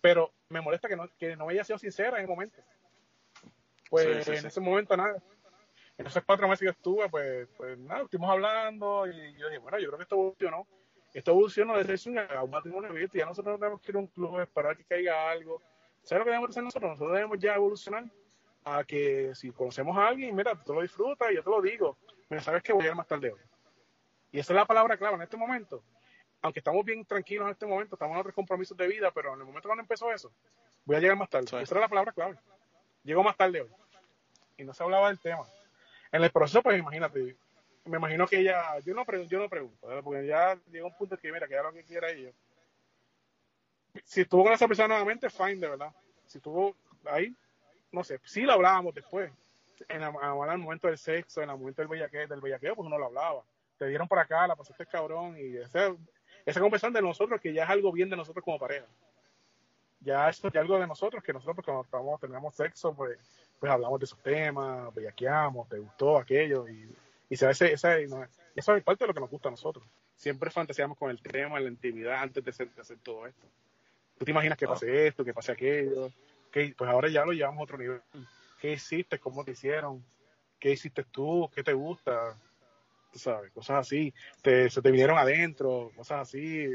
[0.01, 2.63] Pero me molesta que no, que no haya sido sincera en el momento.
[3.91, 5.21] Pues Sí, sí, en ese momento nada.
[5.97, 9.79] En esos cuatro meses que estuve, pues, pues nada, estuvimos hablando y yo dije, bueno,
[9.81, 10.67] yo creo que esto evolucionó.
[11.13, 13.19] Esto evolucionó desde un un matrimonio abierto.
[13.19, 15.61] Ya nosotros no tenemos que ir a un club, esperar que caiga algo.
[16.09, 16.91] ¿Sabes lo que debemos hacer nosotros?
[16.93, 18.05] Nosotros debemos ya evolucionar
[18.65, 21.99] a que si conocemos a alguien, mira, tú lo disfrutas y yo te lo digo,
[22.31, 23.41] mira, sabes que voy a llegar más tarde hoy.
[24.33, 25.83] Y esa es la palabra clave en este momento.
[26.41, 29.41] Aunque estamos bien tranquilos en este momento, estamos en otros compromisos de vida, pero en
[29.41, 30.33] el momento cuando empezó eso,
[30.87, 31.47] voy a llegar más tarde.
[31.47, 31.57] Sí.
[31.57, 32.39] Esa era la palabra clave.
[33.05, 33.71] Llego más tarde hoy.
[34.57, 35.45] Y no se hablaba del tema.
[36.11, 37.37] En el proceso, pues imagínate,
[37.85, 40.03] me imagino que ella, yo no, pre- yo no pregunto, ¿verdad?
[40.03, 42.31] porque ya llegó un punto que, mira, que haga lo que quiera ella.
[44.05, 45.93] Si estuvo con esa persona nuevamente, fine, de verdad.
[46.27, 46.75] Si estuvo
[47.05, 47.35] ahí,
[47.93, 49.31] no sé, sí lo hablábamos después.
[49.89, 52.87] En la- en el momento del sexo, en el momento del bellaqueo, del bellaqueo, pues
[52.87, 53.43] uno lo hablaba.
[53.79, 55.95] Te dieron para acá, la pasaste cabrón, y esa,
[56.45, 58.87] esa conversación de nosotros, que ya es algo bien de nosotros como pareja.
[60.01, 63.19] Ya esto es algo de nosotros, que nosotros pues, cuando estamos, tenemos sexo, pues,
[63.59, 66.89] pues hablamos de esos temas, bellaqueamos, te gustó aquello, y,
[67.29, 68.25] y se ese, ese, no,
[68.55, 69.85] eso es parte de lo que nos gusta a nosotros.
[70.15, 73.47] Siempre fantaseamos con el tema, la intimidad, antes de hacer todo esto.
[74.19, 74.69] Tú te imaginas que Ah.
[74.71, 76.11] pase esto, que pase aquello,
[76.51, 78.01] que pues ahora ya lo llevamos a otro nivel.
[78.61, 79.19] ¿Qué hiciste?
[79.19, 80.05] ¿Cómo te hicieron?
[80.59, 81.49] ¿Qué hiciste tú?
[81.55, 82.37] ¿Qué te gusta?
[83.13, 84.13] Tú sabes, cosas así.
[84.43, 86.67] Te, se te vinieron adentro, cosas así.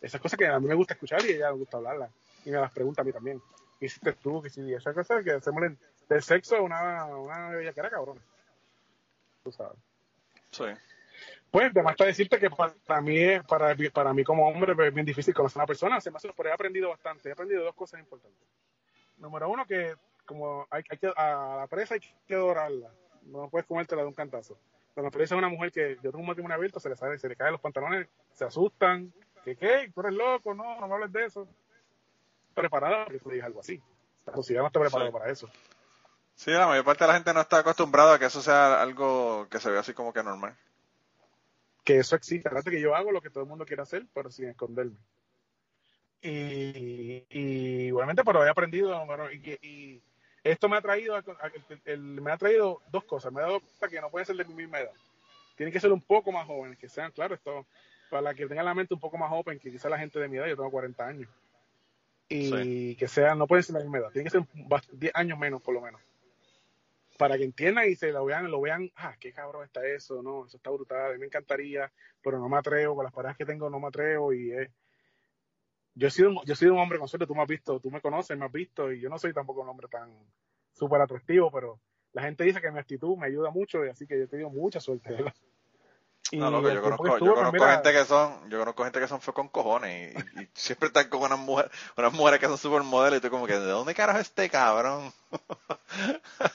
[0.00, 2.10] Esas cosas que a mí me gusta escuchar y a ella le gusta hablarlas.
[2.44, 3.40] Y me las pregunta a mí también.
[3.78, 4.40] ¿Qué hiciste tú?
[4.40, 4.74] ¿Qué hiciste?
[4.74, 5.62] Esas cosas que hacemos
[6.08, 8.20] del sexo una, una bellaquera cabrona.
[9.44, 9.78] Tú sabes.
[10.50, 10.64] Sí.
[11.50, 15.06] Pues, además está decirte que para, mí, es- para, para mí como hombre es bien
[15.06, 17.74] difícil conocer a una persona, se me hace, pero he aprendido bastante, he aprendido dos
[17.74, 18.46] cosas importantes.
[19.16, 19.94] Número uno, que
[20.26, 22.90] como hay, hay que, a la presa hay que adorarla,
[23.22, 24.58] no puedes comértela de un cantazo.
[24.92, 27.28] Cuando presa es una mujer que yo tengo un matrimonio abierto, se le sale, se
[27.28, 29.12] le caen los pantalones, se asustan,
[29.44, 31.48] que qué, tú eres loco, no, no me hables de eso.
[32.54, 33.80] Preparada para que tú le digas algo así.
[34.26, 35.16] La sociedad no está preparada Sí.
[35.16, 35.48] para eso.
[36.34, 39.46] Sí, la mayor parte de la gente no está acostumbrada a que eso sea algo
[39.48, 40.56] que se ve así como que normal.
[41.88, 42.50] Que eso existe.
[42.64, 44.96] Que yo hago lo que todo el mundo quiere hacer, pero sin esconderme.
[46.20, 50.02] Y, y igualmente, pero he aprendido, bueno, y, y
[50.42, 53.32] esto me ha traído, a- a- el- el- me ha traído dos cosas.
[53.32, 54.92] Me ha dado cuenta que no pueden ser de mi misma edad.
[55.56, 57.66] Tienen que ser un poco más jóvenes, que sean, claro, esto,
[58.10, 60.36] para que tengan la mente un poco más joven que quizá la gente de mi
[60.36, 61.30] edad, yo tengo 40 años.
[62.28, 65.12] Y que sean, no pueden ser de la misma edad, tienen que ser bast- 10
[65.14, 66.00] años menos, por lo menos.
[67.18, 70.46] Para que entiendan y se lo vean, lo vean, ah, qué cabrón está eso, no,
[70.46, 73.44] eso está brutal, a mí me encantaría, pero no me atrevo, con las parejas que
[73.44, 74.70] tengo no me atrevo y es...
[75.94, 77.90] Yo he sido, yo he sido un hombre con suerte, tú me has visto, tú
[77.90, 80.10] me conoces, me has visto y yo no soy tampoco un hombre tan
[80.72, 81.80] súper atractivo, pero
[82.12, 84.48] la gente dice que mi actitud me ayuda mucho y así que yo he tenido
[84.48, 85.34] mucha suerte, ¿verdad?
[86.32, 89.00] No, el yo conozco, que yo pues, conozco mira, gente que son, yo conozco gente
[89.00, 92.46] que son fue con cojones y, y siempre están con unas mujeres, unas mujeres que
[92.46, 95.12] son supermodelos y tú como que, ¿de dónde carajo es este cabrón?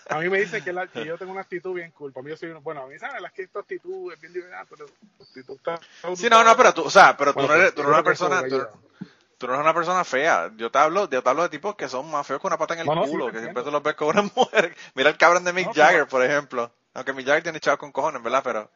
[0.10, 2.14] A mí me dicen que, la- que yo tengo una actitud bien cool.
[2.14, 4.66] Para mí yo soy, bueno, a mí saben las que esta actitud es bien liberal,
[4.70, 4.86] pero
[5.18, 5.80] tu actitud está...
[6.16, 7.90] Sí, no, no, pero tú, o sea, pero tú Bueno, no eres, tú yo no
[7.90, 10.52] eres una persona, tú, no eres una persona fea.
[10.56, 12.74] Yo te hablo, yo te hablo de tipos que son más feos que una pata
[12.76, 14.76] en el No, no, sí, culo, que siempre tú los ves con una mujer.
[14.96, 16.72] Mira el cabrón de Mick Jagger, por ejemplo.
[16.94, 18.42] Aunque Mick Jagger tiene chavos con cojones, ¿verdad?
[18.44, 18.70] Pero,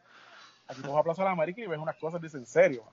[0.66, 2.84] Aquí tú vas a Plaza de la América y ves unas cosas, dicen, en serio.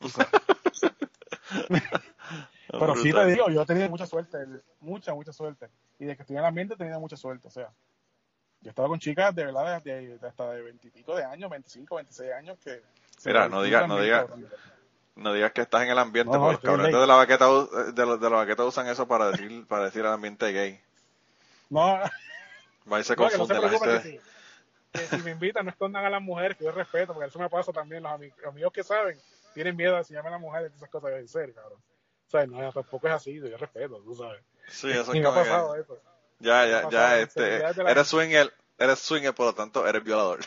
[2.80, 3.30] Pero sí te brutal.
[3.32, 4.38] digo, yo he tenido mucha suerte,
[4.80, 5.68] mucha, mucha suerte.
[5.98, 7.48] Y de que estoy en el ambiente he tenido mucha suerte.
[7.48, 7.66] O sea,
[8.60, 11.96] yo he estado con chicas de verdad de, de- hasta de veintipico de años, 25,
[11.96, 12.82] 26 años que...
[13.24, 14.48] Mira, no diga- disfrutan no bien, diga- cabrón.
[15.14, 17.50] No digas que estás en el ambiente, No, porque los en cabrones de la baqueta,
[17.52, 20.80] u- de los, de la baqueta usan eso para decir, para decir el ambiente gay.
[21.68, 21.98] No,
[22.90, 24.20] Va y se no, que no se confunde la que gente.
[24.92, 27.38] si, que si me invitan no escondan a las mujeres, que yo respeto, porque eso
[27.38, 28.02] me pasa también.
[28.02, 29.18] Los amigos, amigos que saben
[29.52, 31.12] tienen miedo de enseñarme a las mujeres esas cosas.
[31.12, 31.78] En serio, cabrón.
[32.32, 34.40] Sea, no, tampoco es así, yo respeto, tú sabes.
[34.68, 35.98] Sí, eso es ha pasado eso.
[36.40, 40.40] Ya, ya, ya, este, eres swinger, eres swinger, por lo tanto, eres violador.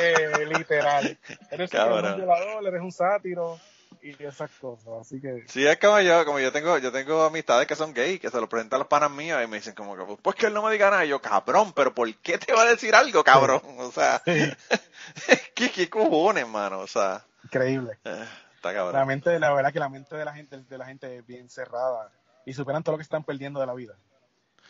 [0.00, 1.18] Eh, literal.
[1.50, 2.12] Eres Cabrón.
[2.14, 3.60] un violador, eres un sátiro
[4.02, 4.88] y esas cosas.
[5.00, 8.18] Así que, Sí, es como yo, como yo tengo, yo tengo amistades que son gay,
[8.18, 10.46] que se lo presentan a los panas míos y me dicen como que, pues que
[10.46, 11.04] él no me diga nada.
[11.04, 13.60] Y yo, cabrón, pero ¿por qué te va a decir algo, cabrón?
[13.78, 14.20] O sea,
[15.54, 16.80] ¿qué, qué cojones, mano?
[16.80, 17.98] O sea, increíble.
[18.04, 18.24] eh,
[18.70, 21.26] está La mente, la verdad que la mente de la gente, de la gente es
[21.26, 22.10] bien cerrada
[22.46, 23.94] y superan todo lo que están perdiendo de la vida.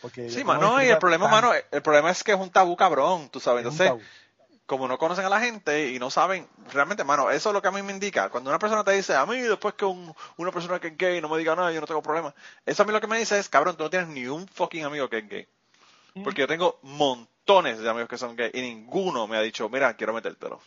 [0.01, 3.29] Porque Sí, mano, y el problema, mano, el problema es que es un tabú cabrón,
[3.31, 3.65] tú sabes.
[3.65, 3.89] Entonces,
[4.67, 7.69] como no conocen a la gente y no saben, realmente, mano, eso es lo que
[7.69, 8.31] a mí me indica.
[8.31, 11.21] Cuando una persona te dice, a mí después que un- una persona que es gay
[11.21, 12.35] no me diga nada, yo no tengo problema.
[12.65, 14.85] Eso a mí lo que me dice es, cabrón, tú no tienes ni un fucking
[14.85, 15.49] amigo que es gay.
[16.23, 19.95] Porque yo tengo montones de amigos que son gay y ninguno me ha dicho, mira,
[19.95, 20.61] quiero metértelo.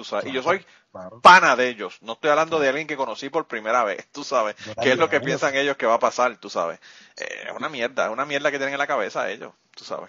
[0.00, 1.20] Tú sabes, y yo soy Claro.
[1.20, 1.98] pana de ellos.
[2.00, 4.56] No estoy hablando de alguien que conocí por primera vez, tú sabes.
[4.80, 6.80] ¿Qué es lo que piensan ellos que va a pasar, tú sabes?
[7.18, 10.08] Eh, es una mierda, es una mierda que tienen en la cabeza ellos, tú sabes.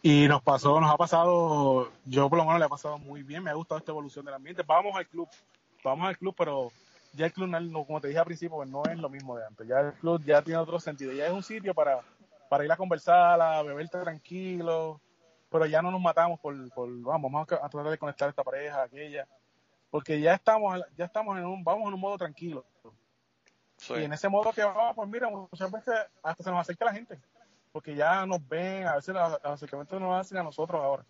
[0.00, 3.42] Y nos pasó, nos ha pasado, yo por lo menos le ha pasado muy bien,
[3.42, 4.62] me ha gustado esta evolución del ambiente.
[4.66, 5.28] Vamos al club,
[5.84, 6.72] vamos al club, pero
[7.12, 9.44] ya el club, no, como te dije al principio, pues no es lo mismo de
[9.44, 9.68] antes.
[9.68, 11.12] Ya el club ya tiene otro sentido.
[11.12, 12.00] Ya es un sitio para,
[12.48, 14.98] para ir a conversar, a beber tranquilo,
[15.50, 18.44] pero ya no nos matamos por, por vamos, vamos a, tratar de conectar a esta
[18.44, 19.26] pareja, aquella,
[19.90, 22.64] porque ya estamos, ya estamos en un, vamos en un modo tranquilo.
[23.90, 26.92] Y en ese modo que vamos, pues mira, muchas veces hasta se nos acerca la
[26.92, 27.18] gente,
[27.72, 31.04] porque ya nos ven, a veces los, acercamientos nos hacen a nosotros ahora.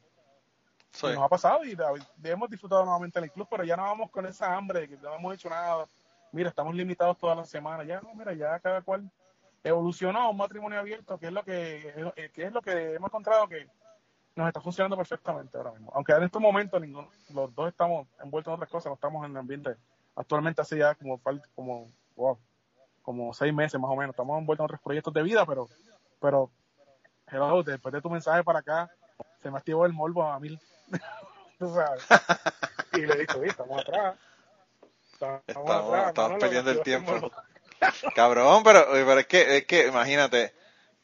[1.03, 1.77] Nos ha pasado y
[2.25, 4.97] hemos disfrutado nuevamente en el club, pero ya no vamos con esa hambre de que
[4.97, 5.87] no hemos hecho nada.
[6.33, 7.85] Mira, estamos limitados toda la semana.
[7.85, 9.11] Ya no, mira, ya cada cual
[9.63, 13.49] evolucionó a un matrimonio abierto, que es lo que, que es lo que hemos encontrado
[13.49, 13.69] que
[14.39, 15.91] nos está funcionando perfectamente ahora mismo.
[15.95, 19.33] Aunque en estos momentos ninguno, los dos estamos envueltos en otras cosas, no estamos en
[19.33, 19.77] el ambiente.
[20.15, 21.21] Actualmente hace ya como
[21.55, 22.39] como wow,
[23.03, 24.15] como seis meses más o menos.
[24.15, 25.69] Estamos envueltos en otros proyectos de vida, pero,
[26.21, 26.51] pero,
[27.65, 28.91] después de tu mensaje para acá,
[29.43, 30.59] se me activó el morbo a mil.
[31.59, 32.07] ¿Tú sabes?
[32.93, 34.17] y le he dicho, estamos atrás.
[35.13, 37.33] Estamos, estamos, estamos perdiendo el tiempo.
[38.15, 40.55] Cabrón, pero, pero es que, es que, imagínate,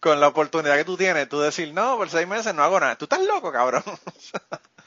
[0.04, 2.94] con la oportunidad que tú tienes, tú decir, no, por seis meses no hago nada.
[2.96, 3.82] Tú estás loco, cabrón.
[3.86, 4.36] eso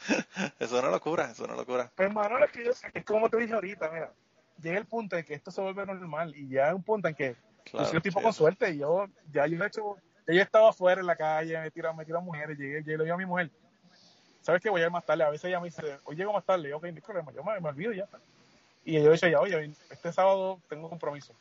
[0.60, 1.92] es una locura, eso es una locura.
[1.96, 4.12] Pues, hermano, es que yo es como te dije ahorita, mira,
[4.62, 7.16] llega el punto en que esto se vuelve normal y ya es un punto en
[7.16, 7.36] que
[7.74, 10.68] yo soy un tipo con suerte y yo, ya yo he hecho, yo he estado
[10.68, 13.18] afuera en la calle, me tiro, me tiro a mujeres, llegué, llegué, le digo a
[13.18, 13.50] mi mujer,
[14.42, 14.70] ¿sabes qué?
[14.70, 15.24] Voy a ir más tarde.
[15.24, 16.70] A veces ella me dice, hoy llego más tarde.
[16.70, 18.08] Yo, ok, no hay problema, yo me, me olvido ya.
[18.86, 21.34] Y yo dicho ya, oye, este sábado tengo compromiso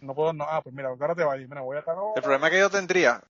[0.00, 2.22] no puedo, no, ah, pues mira, ahora te va a mira, voy a estar El
[2.22, 3.22] problema que yo tendría,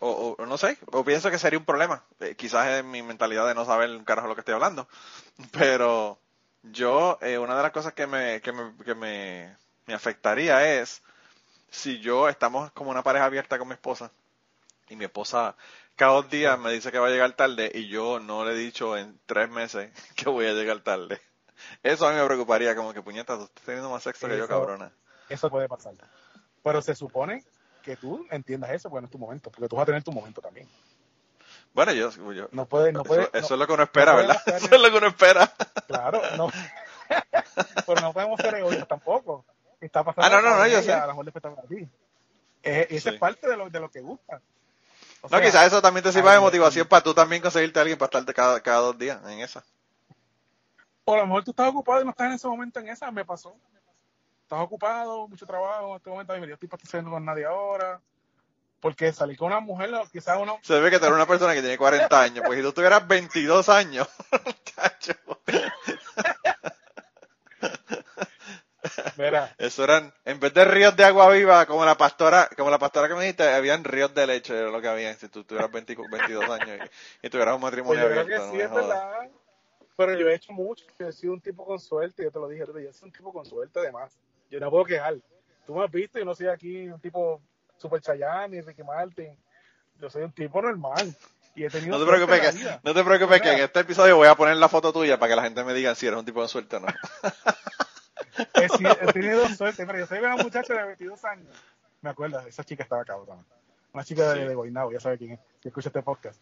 [0.00, 3.46] o, o, no sé, o pienso que sería un problema, eh, quizás es mi mentalidad
[3.46, 4.88] de no saber un carajo lo que estoy hablando,
[5.52, 6.18] pero
[6.62, 11.02] yo, eh, una de las cosas que me, que me, que me, me afectaría es
[11.70, 14.10] si yo estamos como una pareja abierta con mi esposa
[14.88, 15.56] y mi esposa
[15.96, 18.56] cada dos días me dice que va a llegar tarde y yo no le he
[18.56, 21.20] dicho en tres meses que voy a llegar tarde.
[21.82, 24.46] Eso a mí me preocuparía, como que puñeta, tú estás teniendo más sexo que yo,
[24.46, 24.92] cabrona.
[25.28, 25.94] Eso puede pasar.
[26.62, 27.44] Pero se supone
[27.82, 30.40] que tú entiendas eso, bueno, es tu momento, porque tú vas a tener tu momento
[30.40, 30.68] también.
[31.72, 32.10] Bueno, yo,
[32.52, 34.40] no puede, no puede, eso, es lo que uno espera, ¿verdad?
[34.46, 35.52] Eso es lo que uno espera.
[35.86, 36.48] Claro, no.
[37.86, 39.44] pero no podemos ser egoístas tampoco.
[39.80, 40.92] Está pasando ah, no, no, no, yo sé.
[40.92, 41.86] A la mejor a ti.
[42.62, 44.40] Eh, esa es parte de lo, de lo que gusta.
[45.30, 48.06] no, quizás eso también te sirva de motivación para tú también conseguirte a alguien para
[48.06, 49.62] estarte cada, cada dos días en esa.
[51.04, 53.10] O a lo mejor tú estás ocupado y no estás en ese momento en esa,
[53.10, 53.54] me pasó
[54.46, 58.00] estás ocupado, mucho trabajo en este momento, y me estoy participando con nadie ahora.
[58.80, 60.60] Porque salir con una mujer, quizás uno...
[60.62, 63.08] Se ve que tú eres una persona que tiene 40 años, pues si tú tuvieras
[63.08, 64.06] 22 años,
[69.16, 69.52] Mira.
[69.58, 73.08] Eso eran, en vez de ríos de agua viva, como la pastora, como la pastora
[73.08, 76.06] que me dijiste, habían ríos de leche, era lo que había, si tú tuvieras 22
[76.50, 76.88] años
[77.22, 78.52] y, tuvieras un matrimonio pues abierto.
[78.52, 79.28] sí, es verdad.
[79.96, 82.46] Pero yo he hecho mucho, yo he sido un tipo con suerte, yo te lo
[82.46, 84.16] dije, yo he sido un tipo con suerte además
[84.50, 85.16] yo no puedo quejar.
[85.66, 87.40] Tú me has visto, yo no soy aquí un tipo
[87.76, 89.36] super Chayanne ni Ricky Martin.
[90.00, 91.14] Yo soy un tipo normal.
[91.54, 94.28] Y he tenido no te preocupes, que, no te preocupes que en este episodio voy
[94.28, 96.42] a poner la foto tuya para que la gente me diga si eres un tipo
[96.42, 96.86] de suerte o no.
[98.54, 98.66] he,
[99.08, 101.48] he tenido suerte, pero yo soy una muchacha de 22 años.
[102.02, 103.44] Me acuerdo, esa chica estaba cabrón.
[103.96, 104.56] Una chica de, de
[104.92, 106.38] ya sabe quién es, que escucha este podcast.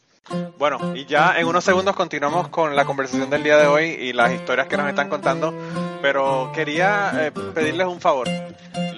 [0.58, 4.12] Bueno, y ya en unos segundos continuamos con la conversación del día de hoy y
[4.12, 5.54] las historias que nos están contando,
[6.02, 8.26] pero quería eh, pedirles un favor.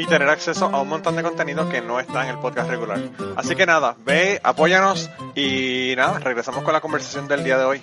[0.00, 2.98] y tener acceso a un montón de contenido que no está en el podcast regular.
[3.36, 7.82] Así que nada, ve, apóyanos y nada, regresamos con la conversación del día de hoy.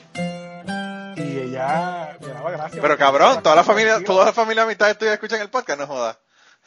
[1.15, 2.81] Y ella me daba gracias.
[2.81, 5.85] Pero cabrón, toda la familia, toda la familia a mitad tuya escuchan el podcast, no
[5.85, 6.17] jodas.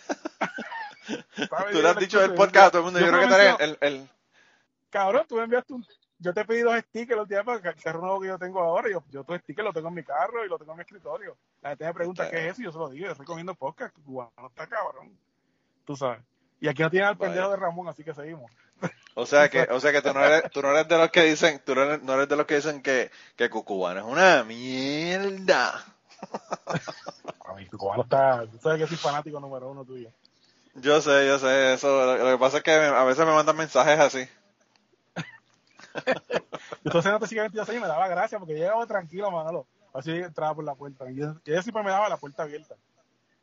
[1.73, 3.01] tú le has dicho el podcast a todo el mundo.
[3.01, 4.09] Yo, creo que eres el, el,
[4.89, 5.85] Cabrón, tú me enviaste un.
[6.19, 8.89] Yo te pedí dos stickers los días para el carro nuevo que yo tengo ahora.
[8.89, 11.37] Yo, yo tu sticker lo tengo en mi carro y lo tengo en mi escritorio.
[11.63, 13.07] La gente me pregunta qué es eso y yo se lo digo.
[13.07, 13.97] Yo estoy comiendo podcast.
[14.07, 15.19] no está cabrón.
[15.85, 16.21] Tú sabes.
[16.61, 18.51] Y aquí no tiene al pendejo de Ramón, así que seguimos.
[19.15, 21.25] O sea que, o sea que tú no eres, tú no eres de los que
[21.25, 24.45] dicen, tú no eres, no eres de los que dicen que, que Cucubano es una
[24.45, 25.85] mierda.
[27.47, 30.11] A mí Cucubano está, tú sabes que soy fanático número uno tuyo.
[30.75, 32.17] Yo sé, yo sé, eso.
[32.17, 34.29] Lo, que pasa es que a veces me mandan mensajes así.
[36.85, 39.67] Entonces no te sigue 22 años y me daba gracia porque llegaba tranquilo, Manolo.
[39.93, 41.11] Así entraba por la puerta.
[41.11, 42.77] Y ella siempre me daba la puerta abierta.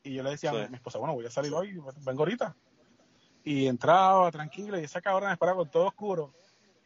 [0.08, 2.56] Y yo le decía a mi esposa, bueno, voy a salir hoy, vengo ahorita.
[3.44, 6.34] Y entraba tranquilo y esa cabrona me esperaba con todo oscuro.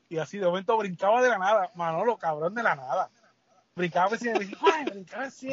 [0.10, 1.70] Y así de momento brincaba de la nada.
[1.76, 3.10] Manolo, cabrón de la nada.
[3.76, 5.52] Brincaba ay, brincaba así,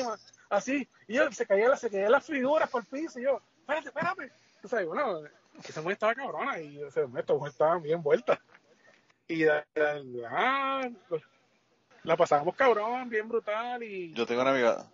[0.50, 0.88] así.
[1.06, 3.20] Y yo se caía, se caía las figuras por el piso.
[3.20, 4.32] Y yo, espérate, espérate.
[4.64, 5.20] O sea, bueno,
[5.62, 8.40] esa mujer estaba cabrona y esa mujer estaba bien vuelta.
[9.28, 11.22] Y ah, pues,
[12.02, 13.82] la pasábamos cabrón, bien brutal.
[13.82, 14.86] y Yo tengo una amiga.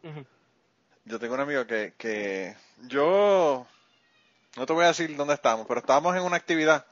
[1.07, 3.67] Yo tengo un amigo que, que yo
[4.57, 6.87] no te voy a decir dónde estamos, pero estábamos en una actividad.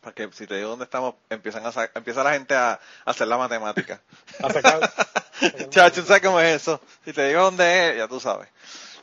[0.00, 4.00] Porque si te digo dónde estamos, empiezan a empieza la gente a, hacer la matemática.
[4.42, 4.80] A sacar.
[5.70, 6.80] Chacho, ¿sabes cómo es eso?
[7.04, 8.48] Si te digo dónde es, ya tú sabes.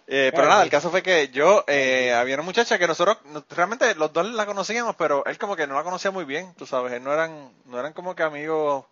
[0.08, 3.18] Eh, pero nada, el caso fue que yo, eh, había una muchacha que nosotros,
[3.50, 6.66] realmente los dos la conocíamos, pero él como que no la conocía muy bien, tú
[6.66, 8.86] sabes, él no eran, no eran como que amigos,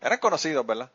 [0.00, 0.90] eran conocidos, ¿verdad?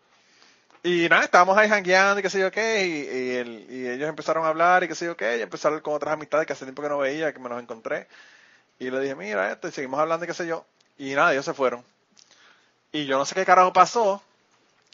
[0.83, 4.49] Y nada, estábamos ahí jangueando y qué sé yo qué, y, y, ellos empezaron a
[4.49, 6.89] hablar y qué sé yo qué, y empezaron con otras amistades que hace tiempo que
[6.89, 8.07] no veía, que me los encontré.
[8.79, 10.65] Y le dije, mira, esto, y seguimos hablando y qué sé yo.
[10.97, 11.83] Y nada, ellos se fueron.
[12.91, 14.21] Y yo no sé qué carajo pasó.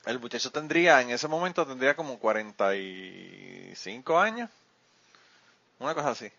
[0.05, 4.49] El muchacho tendría, en ese momento tendría como 45 años.
[5.79, 6.31] Una cosa así.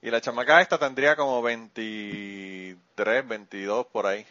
[0.00, 4.24] Y la chamaca esta tendría como 23, 22 por ahí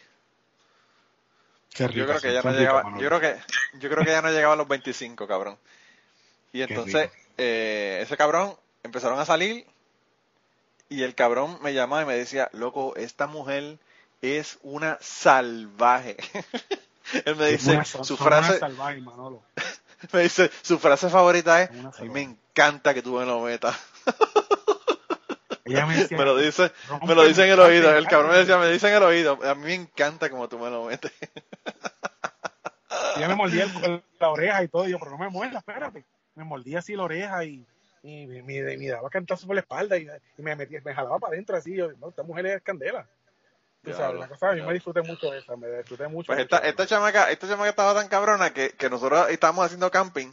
[1.74, 3.36] yo creo que ya no llegaba, yo creo que,
[3.78, 5.58] yo creo que ya no llegaba a los 25, cabrón.
[6.52, 9.66] Y entonces, eh, ese cabrón empezaron a salir
[10.88, 13.78] y el cabrón me llamaba y me decía, loco, esta mujer
[14.22, 16.16] es una salvaje.
[17.24, 18.60] Él me dice, su frase,
[20.12, 23.76] me dice, su frase favorita es, a mí me encanta que tú me lo metas.
[25.68, 26.72] Me, lo dice,
[27.06, 27.96] me lo dice en el oído.
[27.96, 29.38] El cabrón me decía, me dice en el oído.
[29.44, 31.12] A mí me encanta como tú me lo metes.
[33.16, 33.66] Ella me mordía
[34.20, 34.86] la oreja y todo.
[34.86, 36.04] Y yo, pero no me muerdas, espérate.
[36.34, 37.66] Me mordía así la oreja y,
[38.02, 41.56] y me, me, daba cantazo por la espalda y, me metía, me jalaba para adentro
[41.56, 41.74] así.
[41.76, 43.06] Yo, no, esta mujer es candela.
[43.84, 46.26] Sea, la cosa, a mí me disfruté mucho de esa, me disfruté mucho.
[46.26, 50.30] Pues esta, esta chamaca, esta chamaca estaba tan cabrona que, que nosotros estábamos haciendo camping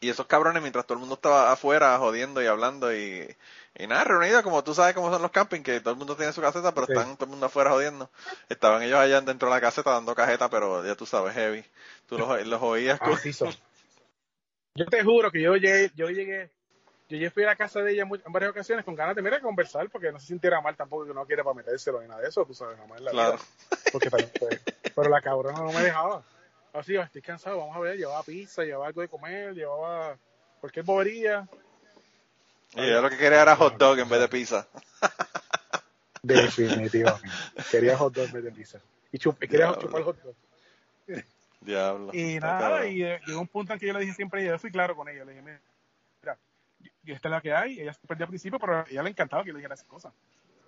[0.00, 3.36] y esos cabrones mientras todo el mundo estaba afuera jodiendo y hablando y,
[3.76, 6.32] y nada, reunidos, como tú sabes cómo son los campings, que todo el mundo tiene
[6.32, 8.10] su caseta, pero están todo el mundo afuera jodiendo.
[8.48, 11.64] Estaban ellos allá dentro de la caseta dando cajeta, pero ya tú sabes, heavy.
[12.06, 13.00] Tú los, los oías.
[14.74, 16.50] Yo te juro que yo llegué, yo llegué,
[17.08, 19.88] yo fui a la casa de ella en varias ocasiones con ganas de mira, conversar,
[19.90, 22.44] porque no se sintiera mal tampoco, que no quiere para metérselo ni nada de eso,
[22.44, 23.38] tú sabes, jamás en la claro.
[23.90, 24.10] Porque
[24.94, 26.22] pero la cabrona no me dejaba.
[26.78, 30.16] Así, estoy cansado, vamos a ver, llevaba pizza, llevaba algo de comer, llevaba
[30.60, 31.48] cualquier bobería
[32.74, 34.68] y yo lo que quería era hot dog en vez de pizza.
[36.22, 37.28] Definitivamente.
[37.70, 38.80] Quería hot dog en vez de pizza.
[39.10, 40.34] Y quería chupar hot dog.
[41.60, 42.10] Diablo.
[42.12, 44.70] Y nada, y eh, llegó un punto en que yo le dije siempre, yo fui
[44.70, 46.38] claro con ella, le dije, mira,
[47.04, 49.42] esta es la que hay, ella se perdió al principio, pero a ella le encantaba
[49.42, 50.12] que yo le dijera esas cosas.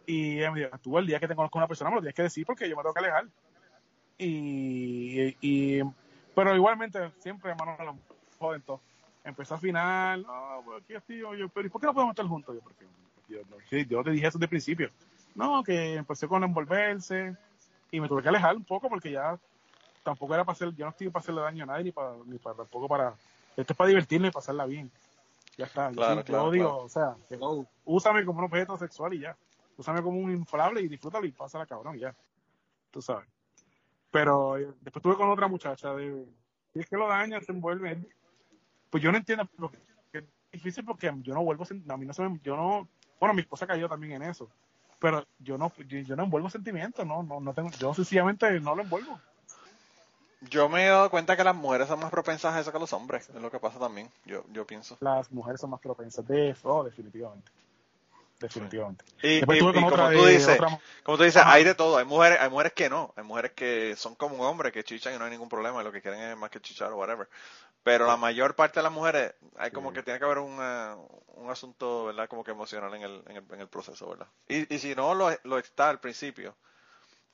[0.06, 2.02] Y ella me dijo, tú el día que te conozco a una persona me lo
[2.02, 3.26] tienes que decir porque yo me tengo que alejar.
[4.20, 5.80] Y, y
[6.34, 7.98] pero igualmente, siempre, hermano, lo
[8.38, 8.80] joden todo
[9.24, 12.26] empezó a final, no, pues aquí estoy yo, pero ¿y por qué no podemos estar
[12.26, 12.54] juntos?
[12.54, 12.86] Yo, porque,
[13.28, 14.90] yo, yo te dije eso de principio.
[15.34, 17.36] No, que empecé con envolverse
[17.90, 19.38] y me tuve que alejar un poco porque ya
[20.02, 22.38] tampoco era para hacer, yo no estoy para hacerle daño a nadie ni para, ni
[22.38, 23.14] para tampoco para,
[23.56, 24.90] esto es para divertirme y pasarla bien.
[25.56, 25.90] Ya está.
[25.90, 27.16] Claro, yo, digo, o sea,
[27.84, 29.36] úsame como un objeto sexual y ya.
[29.76, 32.14] Úsame como un inflable y disfrútalo y pásala cabrón y ya.
[32.90, 33.28] Tú sabes.
[34.10, 36.26] Pero eh, después estuve con otra muchacha de,
[36.74, 38.00] y es que lo daña, se envuelve,
[38.90, 39.78] pues yo no entiendo, porque
[40.12, 43.42] es difícil porque yo no vuelvo, a mí no se me, yo no, bueno, mi
[43.42, 44.48] esposa cayó también en eso,
[44.98, 48.82] pero yo no, yo, no envuelvo sentimientos, no, no, no tengo, yo sencillamente no lo
[48.82, 49.20] envuelvo.
[50.42, 52.92] Yo me he dado cuenta que las mujeres son más propensas a eso que los
[52.94, 54.96] hombres, es lo que pasa también, yo, yo pienso.
[55.00, 57.50] Las mujeres son más propensas de eso, definitivamente
[58.40, 59.04] definitivamente.
[59.22, 60.58] Y, como, tú dices,
[61.04, 61.98] como tú dices, hay de todo.
[61.98, 63.12] Hay mujeres, hay mujeres que no.
[63.16, 65.82] Hay mujeres que son como un hombre, que chichan y no hay ningún problema.
[65.82, 67.28] Lo que quieren es más que chichar o whatever.
[67.82, 70.96] Pero la mayor parte de las mujeres, hay como que tiene que haber una,
[71.28, 72.28] un asunto, ¿verdad?
[72.28, 74.26] Como que emocional en el, en el, en el proceso, ¿verdad?
[74.48, 76.56] Y, y si no lo, lo está al principio,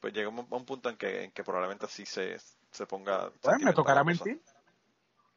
[0.01, 2.37] pues llega un, un punto en que, en que probablemente así se,
[2.71, 3.31] se ponga...
[3.41, 4.41] Pues me tocará mentir.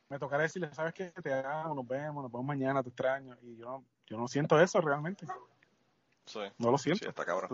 [0.10, 1.12] Me tocará decirle, ¿sabes qué?
[1.24, 3.38] Te amo, nos vemos, nos vemos mañana, te extraño.
[3.44, 5.26] Y yo, yo no siento eso realmente.
[6.30, 6.40] Sí.
[6.60, 7.04] No lo siento.
[7.04, 7.50] Sí, está cabrón.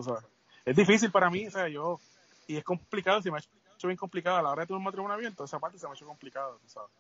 [0.66, 2.00] Es difícil para mí, o sea, yo...
[2.48, 4.84] Y es complicado, si me ha hecho bien complicado a la hora de tener un
[4.84, 6.92] matrimonio abierto, esa parte se me ha hecho complicado, tú sabes.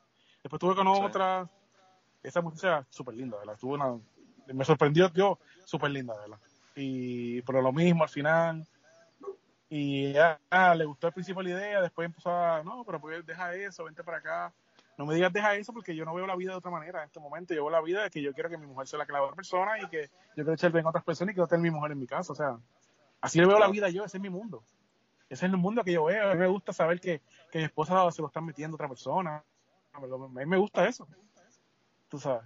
[0.42, 1.48] Después tuve con otra,
[2.24, 3.58] esa muchacha súper linda, ¿verdad?
[3.62, 4.00] Una,
[4.48, 6.40] me sorprendió, yo, súper linda, ¿verdad?
[6.76, 8.66] Y, pero lo mismo al final.
[9.70, 10.40] Y ya
[10.76, 14.04] le gustó al principio la idea, después empezó a, no, pero pues deja eso, vente
[14.04, 14.54] para acá.
[14.98, 17.06] No me digas deja eso porque yo no veo la vida de otra manera en
[17.08, 17.54] este momento.
[17.54, 19.22] Yo veo la vida de que yo quiero que mi mujer sea la que la
[19.22, 20.04] otra persona y que
[20.36, 22.32] yo quiero echar bien a otras personas y quiero tener mi mujer en mi casa.
[22.32, 22.58] O sea,
[23.22, 24.64] así le veo la vida yo, ese es mi mundo.
[25.30, 26.30] Ese es el mundo que yo veo.
[26.30, 27.22] A mí me gusta saber que,
[27.52, 29.44] que mi esposa se lo está metiendo a otra persona.
[29.94, 31.08] A mí me gusta eso.
[32.10, 32.44] Tú sabes.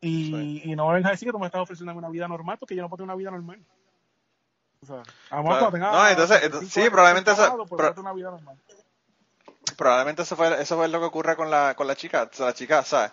[0.00, 2.74] Y, y no vengas a decir que tú me estás ofreciendo una vida normal porque
[2.74, 3.62] yo no puedo tener una vida normal.
[4.82, 6.40] O sea, a lo mejor cuando tenga no, entonces,
[6.70, 7.42] sí, probablemente eso,
[7.94, 8.56] pro- una vida normal.
[9.76, 12.28] Probablemente eso fue, eso fue lo que ocurre con la, con la chica.
[12.30, 13.12] O sea, la chica, ¿sabes?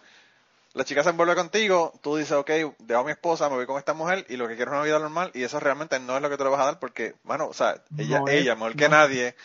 [0.73, 3.79] La chica se envuelve contigo, tú dices, ok, dejo a mi esposa, me voy con
[3.79, 6.21] esta mujer y lo que quiero es una vida normal y eso realmente no es
[6.21, 8.53] lo que tú le vas a dar porque, bueno, o sea, ella, No es, ella
[8.53, 9.35] mejor que nadie,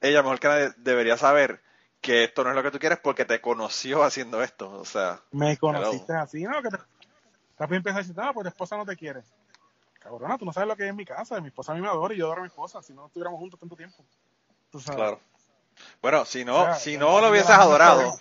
[0.00, 1.60] ella mejor que nadie debería saber
[2.00, 5.20] que esto no es lo que tú quieres porque te conoció haciendo esto, o sea,
[5.32, 6.62] Me conociste así, ¿no?
[6.62, 6.78] Que te,
[7.56, 9.22] también empiezas a decir, no, pues tu esposa no te quiere.
[10.00, 11.40] Cabrona, tú no sabes lo que es mi casa.
[11.40, 12.82] Mi esposa a mí me adora y yo adoro a mi esposa.
[12.82, 14.04] Si no no estuviéramos juntos tanto tiempo.
[14.70, 14.96] Tú sabes.
[14.96, 15.20] claro.
[16.02, 18.18] Bueno, si no, si no lo hubieses adorado,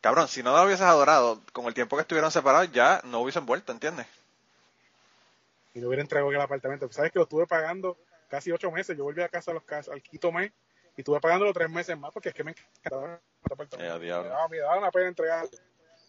[0.00, 3.46] cabrón, si no lo hubieses adorado, con el tiempo que estuvieron separados ya no hubiesen
[3.46, 4.06] vuelto, ¿entiendes?
[5.74, 6.90] Y no hubiera entregado el apartamento.
[6.90, 8.96] Sabes que lo estuve pagando casi ocho meses.
[8.96, 10.52] Yo volví a casa a los cas- al quinto mes
[10.96, 13.76] y estuve pagándolo tres meses más porque es que me encantaba el apartamento.
[13.78, 15.46] Eh, me, daba, una pena entregar.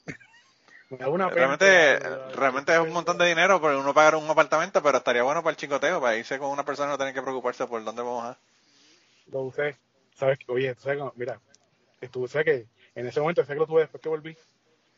[0.90, 2.36] Me daba una pena Realmente, entregarlo.
[2.36, 5.52] realmente es un montón de dinero por uno pagar un apartamento, pero estaría bueno para
[5.52, 8.24] el chingoteo, para irse con una persona y no tener que preocuparse por dónde vamos
[8.24, 8.38] a.
[9.30, 9.76] lo usé.
[10.18, 10.40] ¿Sabes?
[10.40, 10.98] que- Oye, ¿sabes?
[10.98, 11.14] cómo?
[11.16, 11.40] Mira,
[12.02, 14.36] estuve, ¿sabes que En ese momento, sé que lo tuve después que volví.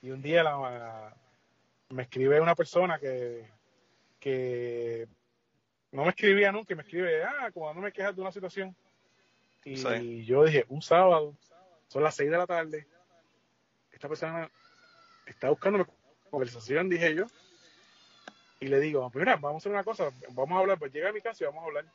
[0.02, 1.14] Y un día la,
[1.90, 3.46] me escribe una persona que,
[4.22, 5.06] que
[5.92, 8.74] no me escribía nunca y me escribe, ah, como no me quejas de una situación.
[9.66, 10.24] Y Sí.
[10.26, 11.36] yo dije, un sábado,
[11.90, 12.88] son las seis de la tarde,
[13.92, 14.50] esta persona
[15.26, 15.86] está buscando
[16.30, 17.26] conversación, dije yo.
[18.62, 21.14] Y le digo, mira, vamos a hacer una cosa, vamos a hablar, pues llega a
[21.14, 21.86] mi casa y vamos a hablar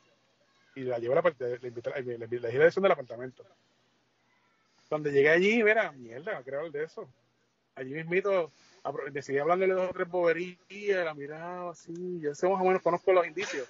[0.74, 3.44] y la llevo a la parte, le, invité, le, la dirección del apartamento.
[4.88, 7.08] Cuando llegué allí, mira, mierda, hablar de eso.
[7.74, 8.52] Allí mismito
[9.10, 12.82] decidí hablarle de dos o tres boberías, la miraba así, yo sé más o menos
[12.82, 13.66] conozco los indicios.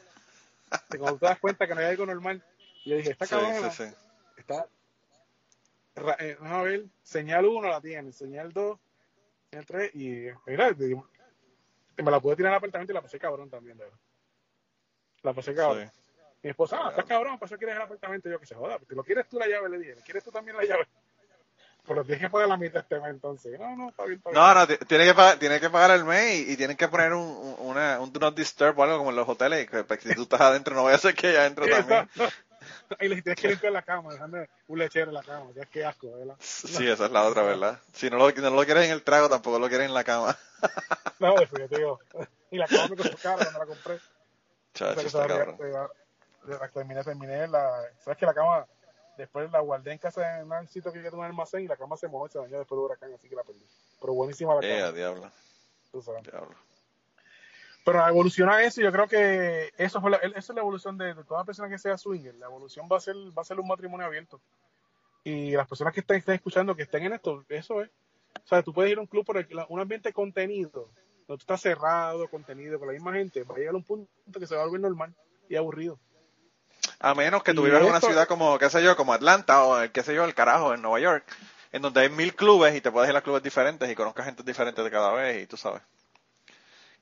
[0.90, 2.42] De cuando te das cuenta que no hay algo normal.
[2.84, 3.94] Y yo dije, esta Sí, cabrona sí, sí.
[4.36, 4.68] está,
[5.94, 8.78] ra- eh, vamos a ver, señal 1 la tiene, señal 2,
[9.50, 10.74] señal 3, y mira,
[11.96, 13.98] me la pude tirar al apartamento y la pasé cabrón también, de verdad.
[15.22, 15.90] La pasé cabrón.
[16.44, 18.28] Mi esposa, ah, estás cabrón, ¿para eso quieres el apartamento?
[18.28, 19.70] Yo, que se joda, ¿te lo quieres tú la llave?
[19.70, 20.86] Le dije, ¿quieres tú también la llave?
[21.86, 23.58] Pero tienes que pagar la mitad este mes entonces.
[23.58, 24.42] No, no, está bien, está bien.
[24.42, 26.86] No, no, ti- tiene que pagar, tiene que pagar el mes y, y tienen que
[26.88, 29.86] poner un, un, una- un do not disturb o algo como en los hoteles, que,
[29.86, 32.06] que si tú estás adentro no vaya a ser que ella adentro también.
[33.00, 35.46] Y le tienes que limpiar la cama, dejando un lechero en la cama.
[35.56, 36.36] Ya que asco, ¿verdad?
[36.40, 37.80] Sí, esa es la otra, ¿verdad?
[37.94, 40.36] Si no lo, no lo quieres en el trago, tampoco lo quieres en la cama.
[41.20, 42.00] No, definitivo.
[42.50, 43.94] Y la cama me costó cara cuando la compré.
[43.94, 43.98] O
[44.74, 46.03] sea, Chacho, está
[46.72, 47.82] terminé, terminé la.
[48.00, 48.66] ¿Sabes que la cama
[49.16, 52.08] después la guardé en casa en un sitio que un almacén y la cama se
[52.08, 53.64] mojó y se dañó después del huracán, así que la perdí.
[54.00, 54.72] Pero buenísima la cama.
[54.72, 55.30] Eh, a diablo,
[55.92, 56.22] tú sabes.
[56.24, 56.54] diablo.
[57.84, 61.24] Pero evoluciona eso, yo creo que eso fue la, esa es la evolución de, de
[61.24, 62.34] toda persona que sea swinger.
[62.36, 64.40] La evolución va a ser va a ser un matrimonio abierto.
[65.22, 67.90] Y las personas que estén, estén escuchando, que estén en esto, eso es.
[68.42, 70.90] O sea, tú puedes ir a un club por el- un ambiente de contenido,
[71.26, 74.08] donde tú estás cerrado, contenido, con la misma gente, va a llegar a un punto
[74.40, 75.14] que se va a volver normal
[75.48, 75.98] y aburrido.
[77.08, 79.64] A menos que tú Y vivas en una ciudad como, qué sé yo, como Atlanta
[79.64, 81.24] o, eh, qué sé yo, el carajo, en Nueva York,
[81.72, 84.42] en donde hay mil clubes y te puedes ir a clubes diferentes y conozcas gente
[84.42, 85.82] diferente de cada vez y tú sabes.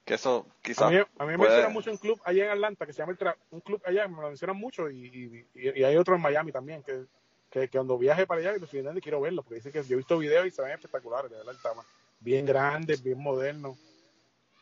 [0.05, 0.47] Que eso
[0.77, 3.01] A quizás mí, a mí me mencionan mucho un club allá en Atlanta que se
[3.01, 5.07] llama el Tra- un club allá, me lo mencionan mucho y,
[5.55, 7.05] y, y- y hay otro en Miami también que,
[7.51, 10.17] que, que cuando viaje para allá definitivamente quiero verlo porque dicen que yo he visto
[10.19, 11.87] videos y se ven espectaculares, de verdad, más
[12.21, 13.77] bien grande, bien moderno,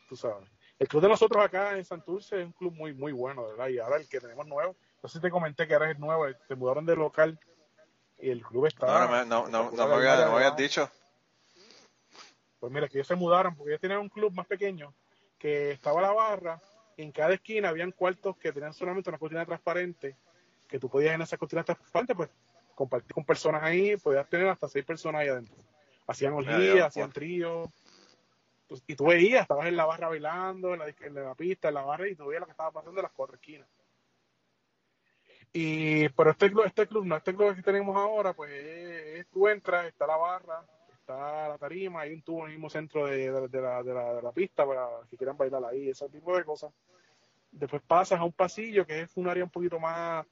[0.08, 0.48] tú sabes.
[0.78, 3.78] El club de nosotros acá en Santurce es un club muy muy bueno, verdad, y
[3.78, 6.54] ahora el que tenemos nuevo, no sé si te comenté que ahora es nuevo, se
[6.54, 7.38] mudaron de local
[8.18, 8.86] y el club está...
[8.86, 9.70] No, no, me- no,
[10.18, 10.90] no, me habías dicho.
[12.58, 14.92] pues mira, que ellos se mudaron porque ellos tenían un club más pequeño
[15.38, 16.60] que estaba la barra
[16.96, 20.16] y en cada esquina habían cuartos que tenían solamente una cortina transparente
[20.68, 22.28] que tú podías en esa cortina transparente pues
[22.74, 25.56] compartir con personas ahí, podías tener hasta seis personas ahí adentro.
[26.06, 27.68] Hacían orgías, hacían tríos.
[28.68, 31.74] Pues, Y tú veías, estabas en la barra bailando, en la, en la pista, en
[31.74, 33.68] la barra, y tú veías lo que estaba pasando en las cuatro esquinas.
[35.52, 39.48] Y, pero este club, este club, no, este club que tenemos ahora, pues es- tú
[39.48, 43.30] entras, está la barra, está la tarima, hay un tubo en el mismo centro de,
[43.32, 46.36] de- de la, de, la, de la pista para que quieran bailar ahí, ese tipo
[46.36, 46.72] de cosas.
[47.50, 50.24] Después pasas a un pasillo que es un área un poquito más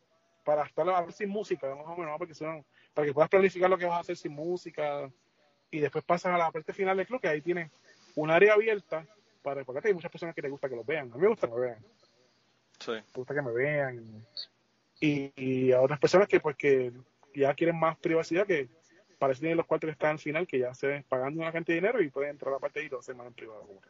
[0.44, 2.18] para estar a ver sin música, más o menos, ¿no?
[2.18, 2.64] porque son,
[2.94, 5.10] para que puedas planificar lo que vas a hacer sin música.
[5.70, 7.70] Y después pasas a la parte final del club, que ahí tienes
[8.14, 9.04] un área abierta
[9.42, 11.10] para, porque hay muchas personas que les gusta que los vean.
[11.12, 11.84] A mí me gusta que me vean
[12.78, 12.92] Sí.
[12.92, 14.24] me gusta que me vean
[15.00, 16.92] y, y a otras personas que pues que
[17.34, 18.68] ya quieren más privacidad que,
[19.20, 21.80] eso tienen los cuartos que están al final, que ya se pagando una cantidad de
[21.80, 23.62] dinero y pueden entrar a la parte y lo hacen más en privado.
[23.62, 23.88] Como que.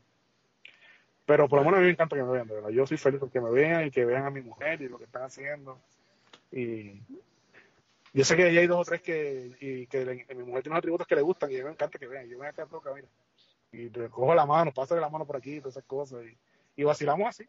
[1.27, 2.71] Pero por lo menos a mí me encanta que me vean, de verdad.
[2.71, 4.97] Yo soy feliz con que me vean y que vean a mi mujer y lo
[4.99, 5.79] que están haciendo.
[6.51, 7.03] Y
[8.15, 10.71] yo sé que ahí hay dos o tres que, y que le- mi mujer tiene
[10.73, 12.27] unos atributos que le gustan y a mí me encanta que vean.
[12.27, 13.09] Yo me encanta tocar, mira.
[13.71, 16.25] Y le cojo la mano, paso la mano por aquí y todas esas cosas.
[16.25, 17.45] Y, y vacilamos así.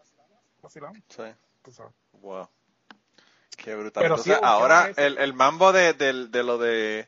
[0.62, 1.24] Vacilamos, Sí.
[1.62, 1.93] tú sabes.
[2.22, 2.49] Wow.
[3.64, 4.05] Qué brutal.
[4.05, 7.07] Pero Entonces, sí, ahora el, el mambo de, del- de lo de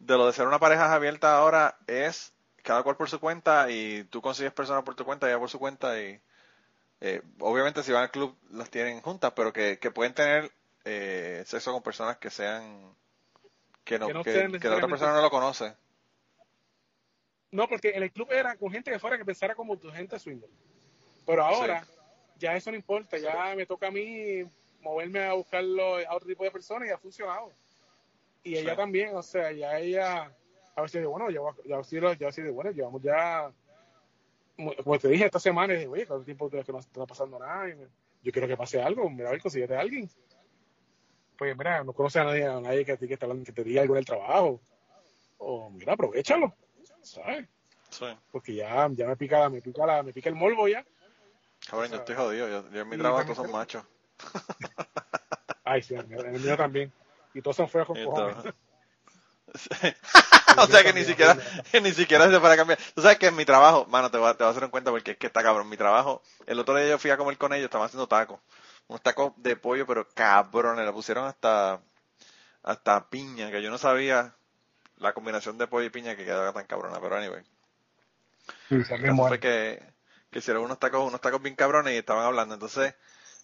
[0.00, 4.04] de lo de ser una pareja abierta ahora es cada cual por su cuenta y
[4.04, 6.20] tú consigues personas por tu cuenta ella por su cuenta y
[7.00, 10.52] eh, obviamente si van al club las tienen juntas, pero que, que pueden tener
[10.84, 12.96] eh, sexo con personas que sean
[13.84, 15.74] que no Que no que, sean que la otra persona no lo conoce.
[17.50, 20.18] No, porque en el club era con gente de fuera que pensara como tu gente
[20.18, 20.48] swinger.
[21.26, 21.86] Pero ahora,
[22.38, 24.44] ya eso no importa, ya me toca a mí
[24.82, 27.50] moverme a buscarlo a otro tipo de personas y ha funcionado.
[28.44, 28.76] Y ella Sí.
[28.76, 30.32] también, o sea, ya ella,
[30.76, 33.50] a ver si digo, bueno, ya, ya, ya, sí, bueno, llevamos ya,
[34.84, 37.68] como te dije esta semana, y dije, oye, ¿cuánto tiempo que no está pasando nada?
[37.68, 37.86] Y me-
[38.22, 40.08] yo quiero que pase algo, mira, a ver, consíguete a alguien.
[41.38, 43.52] Pues mira, no conoce a nadie, a nadie que, a ti que, te, hablan- que
[43.52, 44.60] te diga algo en el trabajo.
[45.38, 46.54] O mira, aprovechalo,
[47.02, 47.48] ¿sabes?
[47.90, 48.06] Sí.
[48.30, 50.82] porque ya, ya me pica, me pica la, me pica el morbo ya.
[51.68, 52.48] Cabrón, yo estoy jodido.
[52.48, 53.84] Yo, yo en mi trabajo todos son machos.
[55.64, 56.92] Ay, sí, en el en el mío también.
[57.34, 58.54] Y todos son feos con cojones.
[60.58, 61.36] o sea que ni siquiera,
[61.82, 62.78] ni siquiera se para cambiar.
[62.94, 64.90] Tú sabes que en mi trabajo, mano, te a, te voy a hacer un cuenta
[64.90, 65.68] porque es que está cabrón.
[65.68, 68.40] Mi trabajo, el otro día yo fui a comer con ellos, estaban haciendo tacos.
[68.88, 71.80] Unos tacos de pollo, pero cabrones, le pusieron hasta,
[72.62, 74.34] hasta piña, que yo no sabía
[74.96, 77.42] la combinación de pollo y piña que quedaba tan cabrona, pero anyway.
[78.68, 79.82] Sí, fue que,
[80.30, 82.54] que hicieron unos tacos, unos tacos bien cabrones y estaban hablando.
[82.54, 82.94] Entonces,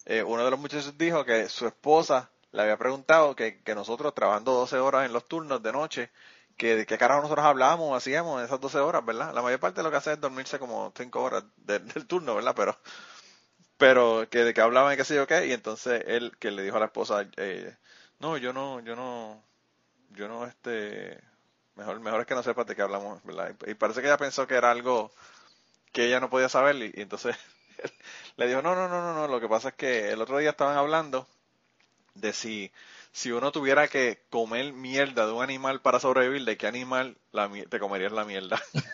[0.09, 4.13] eh, uno de los muchachos dijo que su esposa le había preguntado que, que nosotros
[4.15, 6.11] trabajando 12 horas en los turnos de noche,
[6.57, 9.33] que de qué carajo nosotros hablábamos, hacíamos en esas 12 horas, ¿verdad?
[9.33, 12.35] La mayor parte de lo que hace es dormirse como 5 horas de- del turno,
[12.35, 12.53] ¿verdad?
[12.57, 12.77] Pero,
[13.77, 16.63] pero que de qué hablaban y qué sé yo qué, y entonces él que le
[16.63, 17.75] dijo a la esposa, eh,
[18.19, 19.43] no, yo no, yo no,
[20.11, 21.21] yo no, este,
[21.75, 23.55] mejor, mejor es que no sepas de qué hablamos, ¿verdad?
[23.67, 25.11] Y, parece que ella pensó que era algo
[25.93, 27.35] que ella no podía saber y, entonces
[28.37, 30.51] le dijo, no, no, no, no, no, lo que pasa es que el otro día
[30.51, 31.27] estaban hablando
[32.15, 32.71] de si,
[33.11, 37.49] si uno tuviera que comer mierda de un animal para sobrevivir, ¿de qué animal la,
[37.69, 38.61] te comerías la mierda?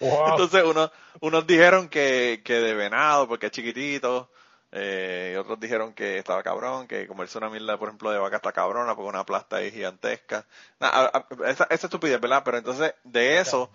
[0.00, 0.24] Wow.
[0.24, 4.30] Entonces unos, unos dijeron que, que de venado porque es chiquitito,
[4.72, 8.36] eh, y otros dijeron que estaba cabrón, que comerse una mierda, por ejemplo, de vaca
[8.36, 10.46] está cabrona porque una plasta ahí gigantesca.
[10.80, 12.42] Nah, a- a- esa, esa estupidez, ¿verdad?
[12.44, 13.70] Pero entonces de eso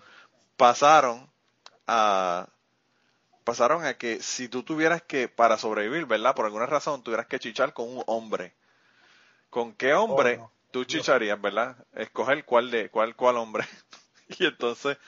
[0.56, 1.30] pasaron
[1.88, 2.48] a
[3.44, 6.34] pasaron a que si tú tuvieras que para sobrevivir, ¿verdad?
[6.34, 8.54] Por alguna razón tuvieras que chichar con un hombre.
[9.50, 10.50] ¿Con qué hombre Oh, no.
[10.70, 11.76] tú chicharías, verdad?
[11.94, 13.64] Escoger cuál de cuál cuál hombre.
[14.38, 14.98] y entonces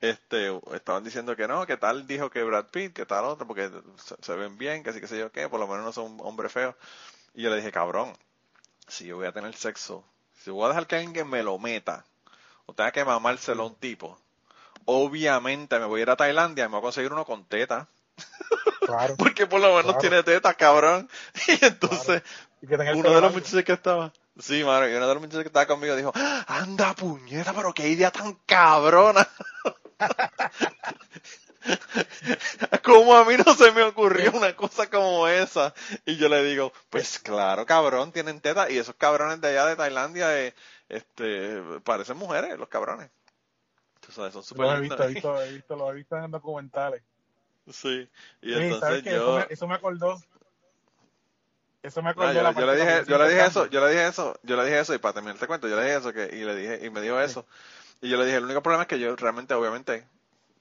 [0.00, 3.70] este estaban diciendo que no, que tal dijo que Brad Pitt, que tal otro, porque
[3.96, 6.18] se, se ven bien, que sí que sé yo qué, por lo menos no son
[6.20, 6.74] hombres feos.
[7.34, 8.12] Y yo le dije, cabrón,
[8.88, 10.04] si yo voy a tener sexo,
[10.42, 12.04] si voy a dejar que alguien me lo meta,
[12.66, 14.18] o tenga que mamárselo a un tipo,
[14.84, 17.88] obviamente me voy a ir a Tailandia y me voy a conseguir uno con teta,
[18.86, 19.16] Claro.
[19.16, 19.98] porque por lo menos Claro.
[20.00, 21.08] tiene teta, cabrón.
[21.48, 22.22] Y entonces,
[22.62, 25.42] Y el uno de los muchachos que estaba, sí, mano, y uno de los muchachos
[25.42, 26.12] que estaba conmigo dijo,
[26.46, 29.26] anda puñeta, pero qué idea tan cabrona.
[32.82, 35.74] Como a mí no se me ocurrió una cosa como esa.
[36.06, 38.70] Y yo le digo, pues claro, cabrón, tienen teta.
[38.70, 40.54] Y esos cabrones de allá de Tailandia, eh,
[40.88, 43.10] este, parecen mujeres, los cabrones.
[44.20, 47.02] Sabes, son súper Lo he visto, he visto, he visto, lo he visto en documentales.
[47.72, 48.08] Sí.
[48.42, 49.10] Y Oye, entonces ¿sabes qué?
[49.10, 49.38] Eso yo...
[49.38, 50.20] me, eso me acordó.
[51.82, 53.92] Eso me acordó yo, la yo le dije, los yo le dije eso, yo le
[53.92, 56.12] dije eso, yo le dije eso y para terminar te cuento, yo le dije eso
[56.12, 57.46] que, y le dije, y me dijo eso.
[58.02, 60.06] Y yo le dije, el único problema es que yo realmente, obviamente,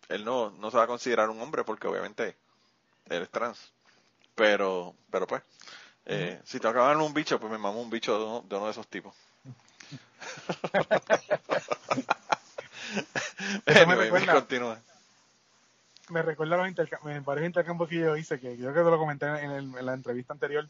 [0.07, 2.37] él no, no se va a considerar un hombre porque obviamente
[3.09, 3.73] él es trans.
[4.35, 5.43] Pero, pero pues,
[6.05, 8.65] eh, si que darme un bicho, pues me mamo un bicho de uno de, uno
[8.65, 9.13] de esos tipos.
[13.65, 14.79] Eso me recuerda- continúa.
[16.09, 19.25] me recuerda los intercambios, varios intercambios que yo hice, que creo que te lo comenté
[19.27, 20.67] en, el- en la entrevista anterior,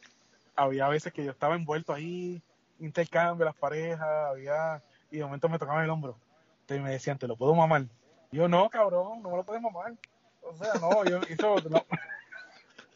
[0.55, 2.41] había veces que yo estaba envuelto ahí,
[2.79, 6.17] intercambio, las parejas, había, y de momento me tocaban el hombro.
[6.61, 7.83] Entonces me decían, ¿te lo puedo mamar?
[8.31, 9.93] Y yo, no, cabrón, no me lo puedes mamar.
[10.41, 11.85] O sea, no, yo, eso, no.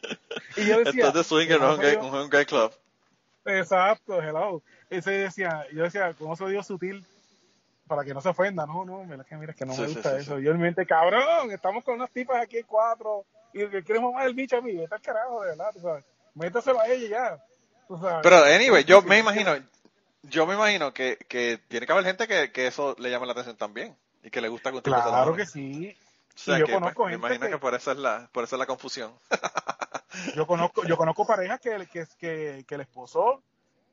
[0.56, 2.72] y yo decía, Entonces Swinger no es un gay, "¿Cómo se un gay club.
[3.46, 4.62] dio-?" exacto, hello.
[4.90, 7.04] Ese decía, yo decía, ¿cómo se dio sutil?
[7.86, 10.10] Para que no se ofenda, no, no, mira que mira que no Sí, me gusta
[10.10, 10.38] sí, eso.
[10.38, 14.00] Y yo en mi mente, cabrón, estamos con unas tipas aquí cuatro y que quiere
[14.00, 16.04] mamar el bicho a mí, está carajo, de verdad, tú sabes.
[16.34, 17.44] Métaselo a ella ya.
[17.86, 18.20] Tú sabes.
[18.22, 19.52] Pero anyway, yo me imagino,
[20.22, 23.32] yo me imagino que, que tiene que haber gente que, que eso le llama la
[23.32, 25.96] atención también y que le gusta que Claro que sí.
[26.34, 28.28] O sea yo que, conozco pues, me gente imagino que, que- por eso es la
[28.32, 29.12] por eso es la confusión.
[30.36, 33.42] Yo conozco, yo conozco parejas que, que, que, que el esposo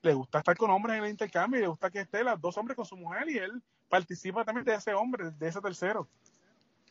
[0.04, 2.58] le gusta estar con hombres en el intercambio y le gusta que esté las dos
[2.58, 3.62] hombres con su mujer y él
[3.92, 6.08] participa también de ese hombre, de ese tercero.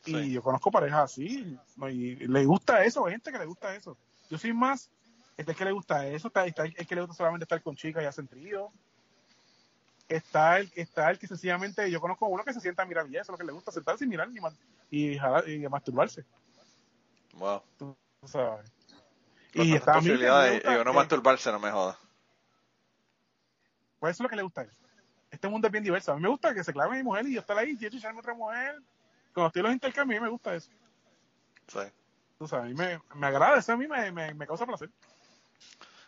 [0.05, 0.15] Sí.
[0.15, 1.59] Y yo conozco parejas así,
[1.91, 3.97] y le gusta eso, hay gente que le gusta eso.
[4.29, 4.91] Yo soy más,
[5.37, 7.75] este es que le gusta eso, está, está el que le gusta solamente estar con
[7.75, 8.71] chicas y hacen trío.
[10.09, 13.17] Está el, está el que sencillamente, yo conozco uno que se sienta a mirar y
[13.17, 14.29] eso es lo que le gusta, sentarse y mirar
[14.91, 16.25] y, y, y masturbarse.
[17.35, 17.63] Wow.
[17.79, 17.97] tú
[18.27, 18.71] sabes.
[19.55, 21.99] Con Y está posibilidades y uno masturbarse, no me joda.
[23.99, 24.71] Pues eso es lo que le gusta a él.
[25.31, 26.13] Este mundo es bien diverso.
[26.13, 28.21] A mí me gusta que se clave mi mujer y yo estar ahí, y echarme
[28.21, 28.81] otra mujer.
[29.33, 30.71] Cuando estoy en los intercambios, a mí me gusta eso.
[31.69, 31.81] Sí.
[32.39, 34.91] Tú sabes, a mí me, me agrada, eso a mí me, me, me causa placer.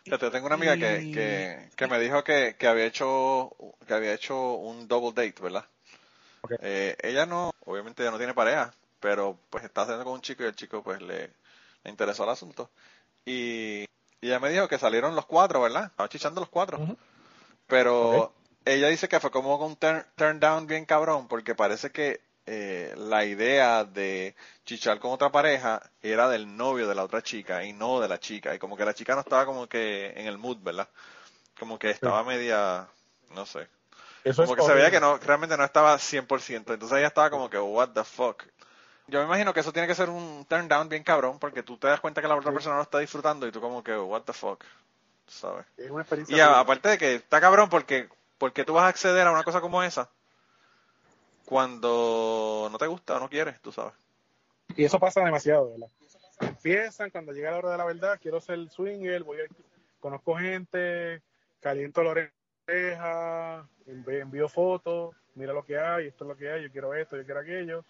[0.03, 3.55] Fíjate, tengo una amiga que, que, que me dijo que, que había hecho
[3.87, 5.65] que había hecho un double date, ¿verdad?
[6.59, 10.43] Eh, ella no, obviamente ella no tiene pareja, pero pues está haciendo con un chico
[10.43, 11.31] y el chico pues le,
[11.83, 12.69] le interesó el asunto.
[13.23, 13.83] Y,
[14.19, 15.85] y ella me dijo que salieron los cuatro, ¿verdad?
[15.85, 16.97] Estaban chichando los cuatro.
[17.67, 18.33] Pero.
[18.65, 22.93] Ella dice que fue como un turn, turn down bien cabrón, porque parece que eh,
[22.97, 24.35] la idea de
[24.65, 28.19] chichar con otra pareja era del novio de la otra chica y no de la
[28.19, 28.53] chica.
[28.55, 30.87] Y como que la chica no estaba como que en el mood, ¿verdad?
[31.59, 32.87] Como que estaba media,
[33.31, 33.67] no sé.
[34.23, 36.73] Eso Como es que se veía que no, realmente no estaba 100%.
[36.73, 38.43] Entonces ella estaba como que, what the fuck.
[39.07, 41.77] Yo me imagino que eso tiene que ser un turn down bien cabrón, porque tú
[41.77, 42.55] te das cuenta que la otra Sí.
[42.55, 44.63] persona no está disfrutando y tú como que, what the fuck.
[45.27, 45.65] ¿Sabes?
[45.77, 46.35] Es una experiencia.
[46.37, 49.43] Y a- aparte de que está cabrón porque porque tú vas a acceder a una
[49.43, 50.09] cosa como esa
[51.45, 53.93] cuando no te gusta o no quieres, tú sabes.
[54.75, 55.89] Y eso pasa demasiado, ¿verdad?
[56.39, 59.43] Empiezan cuando llega la hora de la verdad, quiero ser swinger, voy a,
[59.99, 61.21] conozco gente,
[61.59, 66.71] caliento la oreja, envío fotos, mira lo que hay, esto es lo que hay, yo
[66.71, 67.85] quiero esto, yo quiero aquello.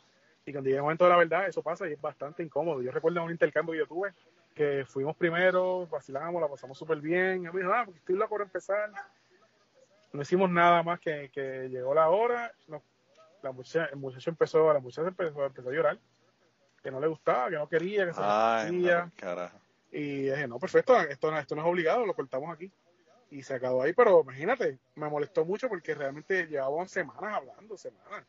[0.46, 2.82] Y cuando llega el momento de la verdad, eso pasa y es bastante incómodo.
[2.82, 4.14] Yo recuerdo un intercambio que yo tuve,
[4.54, 7.46] que fuimos primero, vacilamos, la pasamos súper bien.
[7.46, 8.92] Y me dijo, ah, porque estoy loco por empezar.
[10.14, 12.84] No hicimos nada más que, que llegó la hora, no-
[13.42, 16.00] la muchacha, el muchacho empezó, la muchacha empezó, empezó a llorar
[16.82, 19.58] que no le gustaba, que no quería, que se Ay, carajo.
[19.92, 22.72] Y dije, no, perfecto, esto, no- esto no es obligado, lo cortamos aquí.
[23.32, 28.26] Y se acabó ahí, pero imagínate, me molestó mucho porque realmente llevábamos semanas hablando, semanas.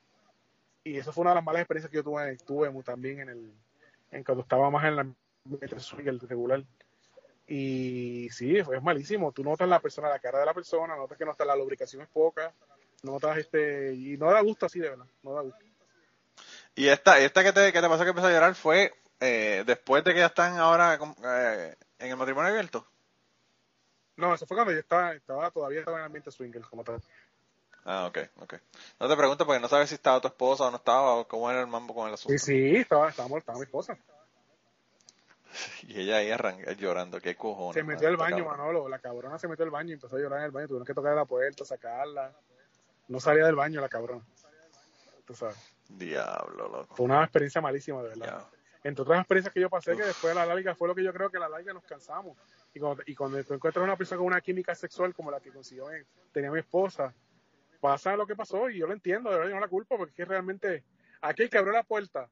[0.84, 3.52] Y eso fue una de las malas experiencias que yo tuve, tuve también en el,
[4.10, 5.06] en cuando estaba más en la
[6.04, 6.64] el regular.
[7.46, 9.32] Y sí, es malísimo.
[9.32, 12.02] Tú notas la persona, la cara de la persona, notas que no está la lubricación
[12.02, 12.52] es poca,
[13.02, 15.64] notas este, y no da gusto así de verdad, no da gusto.
[16.74, 20.02] Y esta esta que te, que te pasó que empezó a llorar fue eh, después
[20.04, 22.86] de que ya están ahora eh, en el matrimonio abierto.
[24.16, 27.00] No, eso fue cuando yo estaba, estaba todavía estaba en el ambiente swinger como tal.
[27.84, 28.54] Ah, ok, ok.
[28.98, 31.50] No te pregunto porque no sabes si estaba tu esposa o no estaba o cómo
[31.50, 32.38] era el mambo con el asunto.
[32.38, 33.98] Sí, sí, estaba, estaba, estaba mi esposa.
[35.88, 37.74] Y ella ahí arranca llorando, qué cojones.
[37.74, 38.58] Se metió al baño, cabrón.
[38.58, 38.88] Manolo.
[38.88, 40.68] La cabrona se metió al baño y empezó a llorar en el baño.
[40.68, 42.32] Tuvieron que tocar la puerta, sacarla.
[43.08, 44.24] No salía del baño la cabrona.
[45.26, 45.56] Tú sabes.
[45.88, 46.94] Diablo, loco.
[46.94, 48.46] Fue una experiencia malísima, de verdad.
[48.82, 51.12] Entre otras experiencias que yo pasé, que después de la larga fue lo que yo
[51.12, 52.36] creo que a la larga nos cansamos.
[52.74, 55.50] Y cuando, y cuando tú encuentras una persona con una química sexual como la que
[55.50, 55.86] consiguió
[56.32, 57.14] tenía mi esposa,
[57.80, 60.10] pasa lo que pasó y yo lo entiendo, de verdad, yo no la culpo, porque
[60.10, 60.84] es que realmente
[61.22, 62.28] aquel que abrió la puerta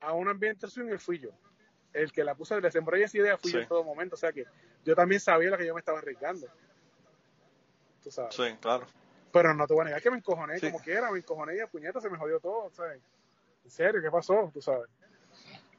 [0.00, 1.30] a un ambiente swinger fui yo.
[1.96, 4.14] El que la puse, le sembré esa idea fui yo en todo momento.
[4.16, 4.44] O sea que
[4.84, 6.46] yo también sabía lo que yo me estaba arriesgando.
[8.02, 8.34] Tú sabes.
[8.34, 8.86] Sí, claro.
[9.32, 10.66] Pero no te voy a negar que me encojoné Sí.
[10.70, 13.00] como quiera, me encojoné y a puñeta se me jodió todo, ¿sabes?
[13.64, 14.50] En serio, ¿qué pasó?
[14.52, 14.88] Tú sabes.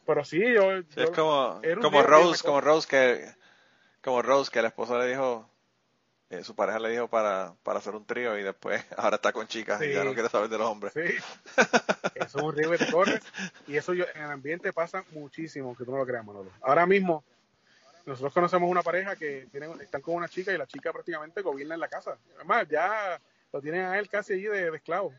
[0.05, 0.81] Pero sí, yo...
[0.81, 3.31] Sí, yo- es como, como Rose, como Rose que,
[4.03, 5.49] como Rose que la esposa le dijo,
[6.29, 9.47] eh, su pareja le dijo para, para hacer un trío y después ahora está con
[9.47, 10.93] chicas y ya no quiere saber de los hombres.
[10.93, 11.15] Sí.
[12.15, 13.21] Eso es un riesgo que te corres.
[13.67, 16.51] Y eso yo, en el ambiente pasa muchísimo, que tú no lo creas, Manolo.
[16.61, 17.23] Ahora mismo,
[18.05, 21.75] nosotros conocemos una pareja que tienen, están con una chica y la chica prácticamente gobierna
[21.75, 22.17] en la casa.
[22.35, 23.21] Además, ya
[23.53, 25.13] lo tienen a él casi allí de, de esclavo.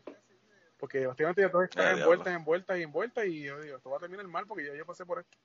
[0.77, 3.25] Porque prácticamente ya todos están envueltas, envueltas y envueltas.
[3.25, 5.37] Y yo digo, esto va a terminar mal porque ya yo pasé por esto.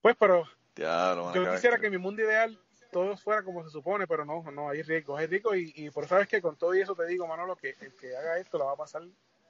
[0.00, 0.44] Pues, pero
[0.74, 2.58] Diablo, yo quisiera que mi mundo ideal
[2.90, 6.06] todo fuera como se supone, pero no, no, hay riesgos, hay riesgos y, y por
[6.06, 8.66] sabes que con todo y eso te digo, Manolo, que el que haga esto lo
[8.66, 9.02] va a pasar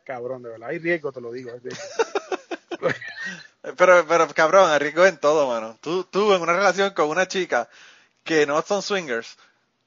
[0.09, 1.53] cabrón, de verdad, hay riesgo, te lo digo.
[1.53, 1.61] hay
[3.76, 5.76] Pero, pero cabrón, riesgo en todo, mano.
[5.82, 7.68] Tú, tú en una relación con una chica
[8.24, 9.36] que no son swingers,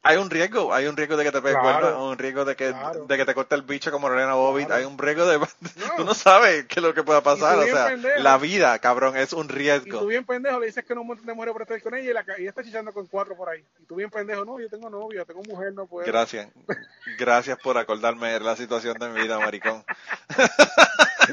[0.03, 1.79] hay un riesgo, hay un riesgo de que te pegue Claro.
[1.79, 3.05] cuerno, un riesgo de que, Claro.
[3.05, 4.79] de que te corte el bicho como Lorena Bobbitt, Claro.
[4.79, 5.39] hay un riesgo de...
[5.97, 8.19] Tú no sabes qué es lo que pueda pasar, o sea, pendejo.
[8.19, 10.05] la vida, cabrón, es un Y tú riesgo.
[10.07, 12.13] bien pendejo le dices que no un montón de mujeres por estar con ella y,
[12.13, 13.63] la, y está chichando con cuatro por ahí.
[13.79, 16.05] Y tú bien pendejo, no, yo tengo novia, tengo mujer, no puedo.
[16.07, 16.47] Gracias,
[17.19, 19.83] gracias por acordarme de la situación de mi vida, maricón.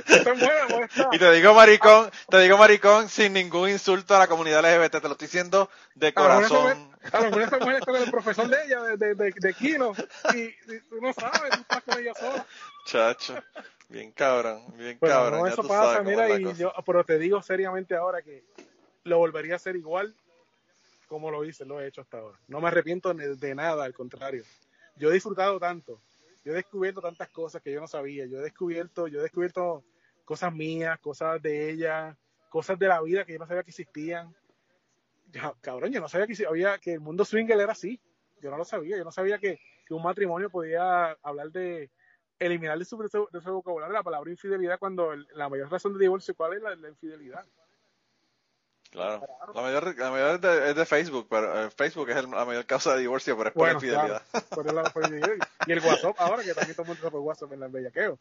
[0.06, 1.08] Esta es buena, molesta.
[1.12, 5.08] Y te digo maricón, te digo maricón sin ningún insulto a la comunidad LGBT, te
[5.08, 6.90] lo estoy diciendo de corazón.
[7.12, 9.54] a lo mejor esa mujer está con el profesor de ella, de, de, de, de
[9.54, 9.92] Kino,
[10.34, 12.46] y, y tú no sabes, tú estás con ella sola.
[12.86, 13.34] Chacho,
[13.88, 16.56] bien cabrón, bien Pero cabrón, no, ya eso tú pasa, sabes mira, y cosa.
[16.56, 18.44] yo, pero te digo seriamente ahora que
[19.04, 20.14] lo volvería a hacer igual
[21.08, 22.38] como lo hice, lo he hecho hasta ahora.
[22.48, 24.44] No me arrepiento de, de nada, al contrario.
[24.96, 26.00] Yo he disfrutado tanto,
[26.44, 29.84] yo he descubierto tantas cosas que yo no sabía, yo he descubierto, yo he descubierto
[30.24, 32.16] cosas mías, cosas de ella,
[32.50, 34.34] cosas de la vida que yo no sabía que existían.
[35.30, 38.00] Ya, cabrón, yo no sabía que si- había que el mundo swinger era así.
[38.40, 41.90] Yo no lo sabía, yo no sabía que, que un matrimonio podía hablar de
[42.38, 46.34] eliminar de su, de vocabulario la palabra infidelidad cuando el- la mayor razón de divorcio,
[46.36, 47.44] ¿cuál es la, la infidelidad?
[48.90, 52.30] Claro, la mayor, la mayor es, de, es de Facebook, pero eh, Facebook es el-
[52.30, 54.22] la mayor causa de divorcio, pero es por Bueno, infidelidad.
[54.30, 57.20] claro, por el- por el- y el WhatsApp ahora, que también todo el mundo por
[57.20, 58.18] WhatsApp en el bellaqueo.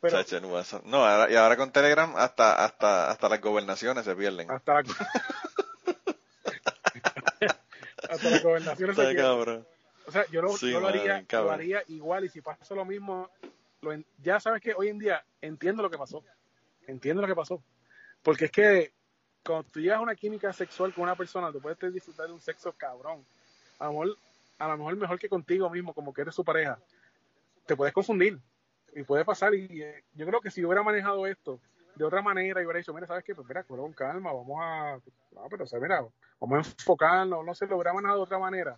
[0.00, 0.84] Pero Chacho, en WhatsApp.
[0.84, 4.50] No, ahora- y ahora con Telegram hasta, hasta, hasta las gobernaciones se pierden.
[4.50, 4.82] hasta la...
[8.10, 9.66] hasta la gobernación Está cabrón.
[10.06, 11.46] O sea, yo lo, Sí, yo lo man, haría, cabrón.
[11.48, 13.30] lo haría igual y si pasa lo mismo,
[13.82, 16.24] lo en- ya sabes que hoy en día entiendo lo que pasó.
[16.86, 17.62] Entiendo lo que pasó.
[18.22, 18.92] Porque es que
[19.44, 22.40] cuando tú llegas a una química sexual con una persona, tú puedes disfrutar de un
[22.40, 23.24] sexo cabrón.
[23.78, 24.16] A lo mejor,
[24.58, 26.78] a lo mejor mejor que contigo mismo, como que eres su pareja.
[27.66, 28.38] Te puedes confundir
[28.94, 29.54] y puede pasar.
[29.54, 31.60] Y eh, yo creo que si yo hubiera manejado esto
[31.94, 33.34] de otra manera y hubiera dicho, mira, ¿sabes qué?
[33.34, 34.98] Pues mira, con calma, vamos a.
[35.32, 36.04] No, pero o sea, mira,
[36.40, 38.76] vamos a enfocarnos, no sé, lo hubiera manejado de otra manera.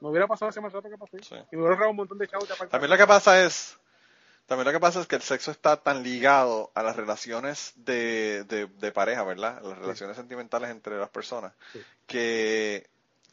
[0.00, 1.22] No hubiera pasado ese maltrato que pasé.
[1.22, 1.34] Sí.
[1.50, 2.48] Y me hubiera ahorrado un montón de chavos.
[2.70, 3.78] También lo que pasa es,
[4.46, 8.44] también lo que pasa es que el sexo está tan ligado a las relaciones de,
[8.44, 9.60] de, de pareja, ¿verdad?
[9.62, 11.82] Las relaciones sentimentales entre las personas, Sí.
[12.06, 12.88] que,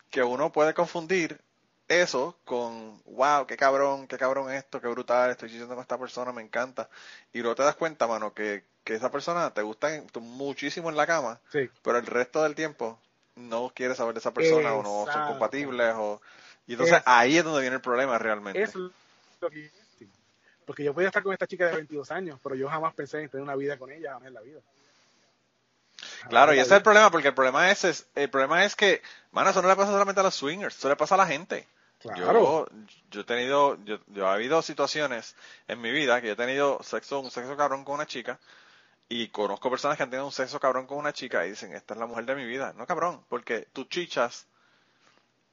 [0.10, 1.40] que uno puede confundir
[1.88, 6.32] eso con, wow, qué cabrón, qué cabrón esto, qué brutal, estoy diciendo con esta persona,
[6.32, 6.90] me encanta.
[7.32, 9.90] Y luego te das cuenta, mano, que, que esa persona te gusta
[10.22, 11.70] muchísimo en la cama, Sí.
[11.82, 12.98] pero el resto del tiempo
[13.36, 16.22] no quieres saber de esa persona o no son compatibles o
[16.68, 18.62] y entonces Es- ahí es donde viene el problema realmente.
[18.62, 18.92] Eso es
[19.42, 19.70] lo que
[20.00, 20.08] sí.
[20.66, 23.30] Porque yo podía estar con esta chica de 22 años, pero yo jamás pensé en
[23.30, 24.60] tener una vida con ella, jamás en la vida.
[26.20, 28.76] Jamás Claro, y ese es el problema, porque el problema es, es- el problema es
[28.76, 31.28] que, mano, eso no le pasa solamente a los swingers, eso le pasa a la
[31.28, 31.68] gente.
[32.00, 32.68] Claro.
[32.72, 32.78] Yo,
[33.12, 35.36] yo he tenido, yo, yo ha habido situaciones
[35.68, 38.40] en mi vida que yo he tenido sexo, un sexo cabrón con una chica
[39.08, 41.93] y conozco personas que han tenido un sexo cabrón con una chica y dicen, esta
[41.93, 42.74] es la mujer de mi vida.
[42.74, 44.47] No cabrón, porque tú chichas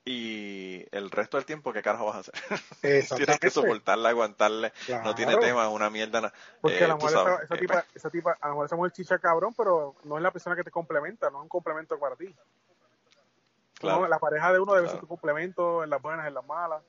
[0.05, 2.35] y el resto del tiempo, ¿qué carajo vas a hacer?
[3.17, 4.73] Tienes que soportarle, aguantarle,
[5.05, 6.33] no tiene tema, una mierda.
[6.61, 8.55] Porque eh, a lo tú mejor sabes, esa, esa eh, tipa, esa tipa, a lo
[8.55, 11.43] mejor esa mujer chicha cabrón, pero no es la persona que te complementa, no es
[11.43, 12.35] un complemento para ti.
[13.75, 14.01] Claro.
[14.01, 14.93] No, la pareja de uno debe Claro.
[14.93, 16.83] ser tu complemento en las buenas, en las malas.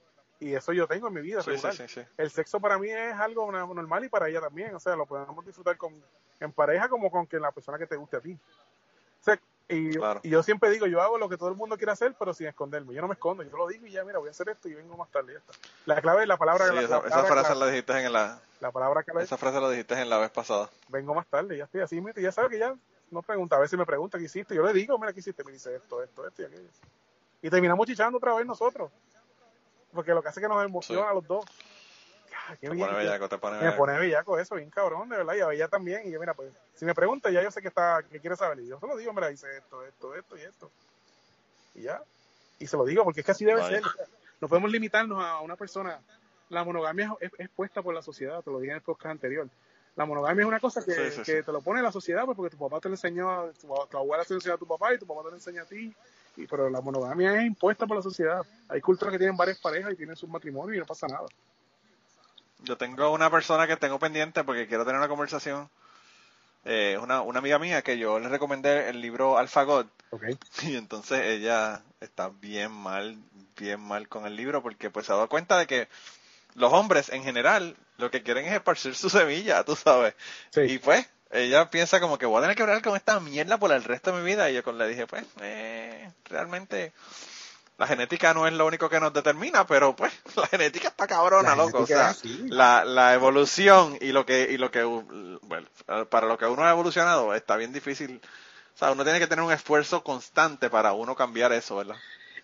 [0.44, 1.42] Y eso yo tengo en mi vida.
[1.42, 1.74] Sí, sí, regular.
[1.76, 2.02] sí, sí.
[2.18, 4.76] El sexo para mí es algo normal y para ella también.
[4.76, 5.94] O sea, lo podemos disfrutar con,
[6.40, 8.34] en pareja como con que la persona que te guste a ti.
[8.34, 9.40] O sea,
[9.70, 10.20] y, Claro.
[10.22, 12.48] y yo siempre digo, yo hago lo que todo el mundo quiere hacer, pero sin
[12.48, 12.94] esconderme.
[12.94, 14.74] Yo no me escondo, yo lo digo y ya, mira, voy a hacer esto y
[14.74, 15.34] vengo más tarde.
[15.34, 15.54] ya está.
[15.86, 18.12] La clave es la palabra, Sí, la, esa, la esa palabra frase la dijiste en
[18.14, 20.70] la, La palabra clave esa frase la dijiste en la vez pasada.
[20.90, 22.76] vengo más tarde, ya estoy así, mira, ya sabe que ya
[23.12, 25.54] no pregunta, a veces me pregunta qué hiciste, yo le digo, mira qué hiciste, me
[25.54, 26.68] dice esto, esto, esto y aquello.
[27.42, 28.92] Y terminamos chichando otra vez nosotros,
[29.94, 31.08] porque lo que hace es que nos emociona Sí.
[31.10, 31.46] a los dos.
[32.46, 33.78] Ah, qué Te bien, pone bellaco, te pone me bellaco.
[33.78, 36.52] pone bellaco eso, bien cabrón, de verdad, y a ella también, y yo, mira, pues,
[36.76, 38.98] si me pregunta, ya yo sé que está, que quiere saber, y yo se lo
[38.98, 40.72] digo, mira, dice esto, esto, esto y esto,
[41.76, 42.02] y ya,
[42.60, 43.82] y se lo digo, porque es que así debe ser,
[44.42, 46.00] no podemos limitarnos a una persona,
[46.50, 49.48] la monogamia es, es puesta por la sociedad, te lo dije en el podcast anterior,
[49.96, 51.44] la monogamia es una cosa que, Sí, sí, que sí.
[51.46, 54.26] te lo pone la sociedad, pues porque tu papá te lo enseñó, tu, tu abuela
[54.26, 55.96] te lo enseñó a tu papá y tu papá te lo enseña a ti,
[56.36, 59.94] y, pero la monogamia es impuesta por la sociedad, hay culturas que tienen varias parejas
[59.94, 61.26] y tienen sus matrimonios y no pasa nada.
[62.60, 65.70] Yo tengo una persona que tengo pendiente porque quiero tener una conversación.
[66.66, 70.24] Eh, una, una amiga mía que yo le recomendé el libro AlphaGod ¿ok?
[70.62, 73.18] y entonces ella está bien mal,
[73.58, 75.90] bien mal con el libro porque pues se ha dado cuenta de que
[76.56, 80.16] los hombres en general lo que quieren es esparcir su semilla, tú sabes.
[80.52, 80.62] Sí.
[80.62, 83.72] Y pues ella piensa como que voy a tener que hablar con esta mierda por
[83.72, 86.94] el resto de mi vida y yo con le dije pues eh, realmente
[87.78, 91.50] la genética no es lo único que nos determina, pero pues la genética está cabrona,
[91.50, 91.80] La loco.
[91.80, 92.16] O sea,
[92.46, 95.68] la, la evolución y lo que, y lo que, bueno,
[96.10, 98.22] para lo que uno ha evolucionado está bien difícil.
[98.76, 101.96] O sea, uno tiene que tener un esfuerzo constante para uno cambiar eso, ¿verdad?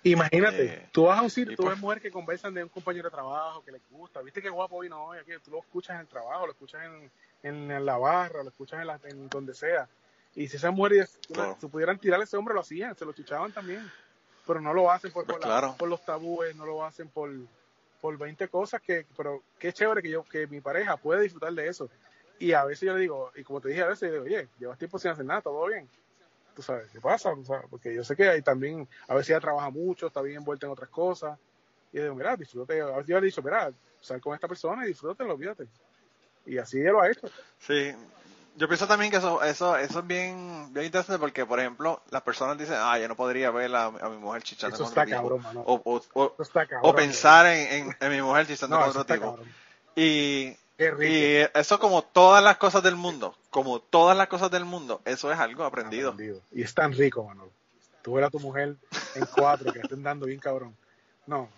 [0.04, 2.70] Imagínate, Eh, tú vas a un sitio, tú pues- ves mujeres que conversan de un
[2.70, 6.02] compañero de trabajo que les gusta, viste qué guapo hoy aquí, tú lo escuchas en
[6.02, 7.12] el trabajo, lo escuchas en,
[7.44, 9.90] en la barra, lo escuchas en, la- en donde sea.
[10.36, 11.58] Y si esas mujeres Claro.
[11.60, 13.92] si pudieran tirar a ese hombre, lo hacían, se lo chuchaban también.
[14.46, 15.48] Pero no lo hacen por, la-
[15.90, 17.30] los tabúes, no lo hacen por,
[18.02, 21.68] por 20 cosas que, pero qué chévere que yo, que mi pareja puede disfrutar de
[21.68, 21.90] eso.
[22.40, 24.50] Y a veces yo le digo, y como te dije a veces, yo digo, oye,
[24.58, 25.90] llevas tiempo sin hacer nada, todo bien.
[26.56, 27.34] Tú sabes, ¿qué pasa?
[27.44, 30.66] Sabes, Porque yo sé que hay también, a veces ella trabaja mucho, está bien envuelta
[30.66, 31.38] en otras cosas.
[31.92, 32.82] Y yo digo, mira, disfrute.
[32.82, 33.72] A veces yo le he dicho, mira,
[34.02, 35.68] sal con esta persona y disfrútalo, olvídate.
[36.46, 37.28] Y así ella lo ha hecho.
[37.60, 37.94] Sí,
[38.56, 42.22] yo pienso también que eso, eso, eso es bien, bien interesante porque, por ejemplo, las
[42.24, 45.06] personas dicen, ah, yo no podría ver a, a mi mujer chichando Eso con otro
[45.06, 45.62] tipo.
[45.66, 46.90] O, o, o, Eso está cabrón.
[46.92, 49.28] o pensar en, en, en mi mujer chichando no, con eso otro tipo.
[49.32, 49.54] cabrón.
[49.96, 50.56] Y,
[51.02, 55.32] y eso como todas las cosas del mundo, como todas las cosas del mundo, eso
[55.32, 56.12] es algo aprendido.
[56.12, 56.42] Aprendido.
[56.52, 57.50] Y es tan rico, mano.
[58.02, 58.76] Tú ver a tu mujer
[59.16, 60.76] en cuatro que estén dando bien cabrón.
[61.28, 61.50] No,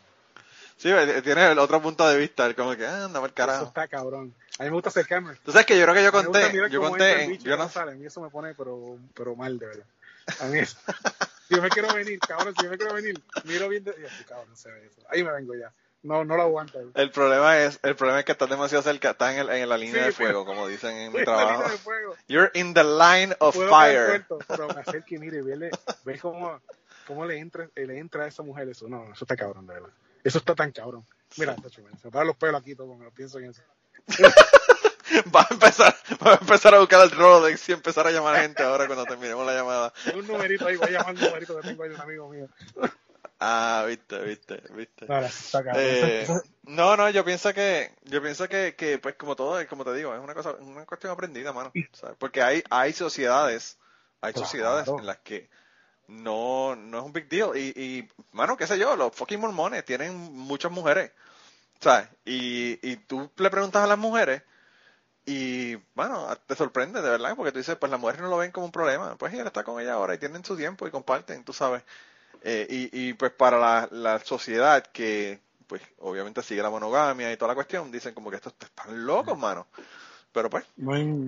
[0.81, 0.89] Sí,
[1.23, 3.65] tiene el otro punto de vista, el como que, ah, anda por eso carajo.
[3.65, 4.33] está cabrón.
[4.59, 5.35] A mí me gusta acercarme.
[5.43, 7.93] Tú sabes que yo creo que yo conté, yo conté, en- yo no, sale.
[7.93, 9.85] A mí eso me pone pero, pero mal, de verdad.
[10.41, 10.77] A mí eso.
[11.51, 13.93] Si yo me quiero venir, cabrón, si yo me quiero venir, miro bien de...
[14.01, 15.01] y así, cabrón, se ve eso.
[15.09, 15.69] Ahí me vengo ya.
[16.01, 16.79] No, no lo aguanto.
[16.79, 16.89] ahí.
[16.95, 19.77] el problema es, el problema es que estás demasiado cerca, estás en, el- en la
[19.77, 21.69] línea Sí, de pero- fuego, como dicen en mi Uy, la línea trabajo.
[21.71, 22.15] de fuego.
[22.29, 24.05] You're in the line of Puedo fire.
[24.07, 25.71] suelto, pero me acerco y mire, verle,
[26.05, 26.61] ve cómo,
[27.05, 28.87] cómo le, entra, le entra a esa mujer eso.
[28.87, 29.89] No, eso está cabrón, de verdad.
[30.23, 31.05] Eso está tan cabrón.
[31.35, 33.61] Mira, tacho, se me paran los pelos aquí todo cuando pienso en eso.
[35.35, 35.93] Va a empezar,
[36.25, 39.05] va a empezar a buscar el Rolodex y empezar a llamar a gente ahora cuando
[39.05, 39.93] terminemos la llamada.
[40.15, 42.47] Un numerito ahí, voy a llamar un numerito que tengo ahí de un amigo mío.
[43.43, 45.07] Ah, viste, viste, viste.
[45.75, 46.27] Eh,
[46.63, 50.13] no, no, yo pienso que, yo pienso que, que, pues como todo, como te digo,
[50.13, 51.73] es una cosa, una cuestión aprendida, mano.
[51.91, 52.15] ¿sabes?
[52.19, 53.79] Porque hay, hay sociedades,
[54.21, 54.45] hay Claro.
[54.45, 55.49] sociedades en las que
[56.07, 57.57] no, no es un big deal.
[57.57, 61.11] Y, y, mano, qué sé yo, los fucking mormones tienen muchas mujeres,
[61.81, 62.07] ¿sabes?
[62.25, 64.43] Y, y tú le preguntas a las mujeres
[65.25, 68.51] y, bueno, te sorprende de verdad, porque tú dices, pues las mujeres no lo ven
[68.51, 69.15] como un problema.
[69.17, 71.83] Pues ella está con ella ahora y tienen su tiempo y comparten, tú sabes.
[72.43, 77.37] Eh, y, y pues para la, la sociedad que, pues obviamente sigue la monogamia y
[77.37, 79.67] toda la cuestión, dicen como que estos están locos, mano.
[80.33, 80.65] Pero pues,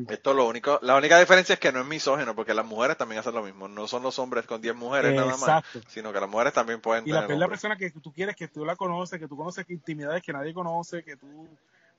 [0.10, 2.97] esto es lo único, la única diferencia es que no es misógeno, porque las mujeres
[2.97, 3.68] también hacen lo mismo.
[3.68, 7.06] No son los hombres con 10 mujeres nada más, sino que las mujeres también pueden
[7.06, 7.62] Y la, tener la hombres.
[7.62, 11.04] persona que tú quieres, que tú la conoces, que tú conoces intimidades que nadie conoce,
[11.04, 11.49] que tú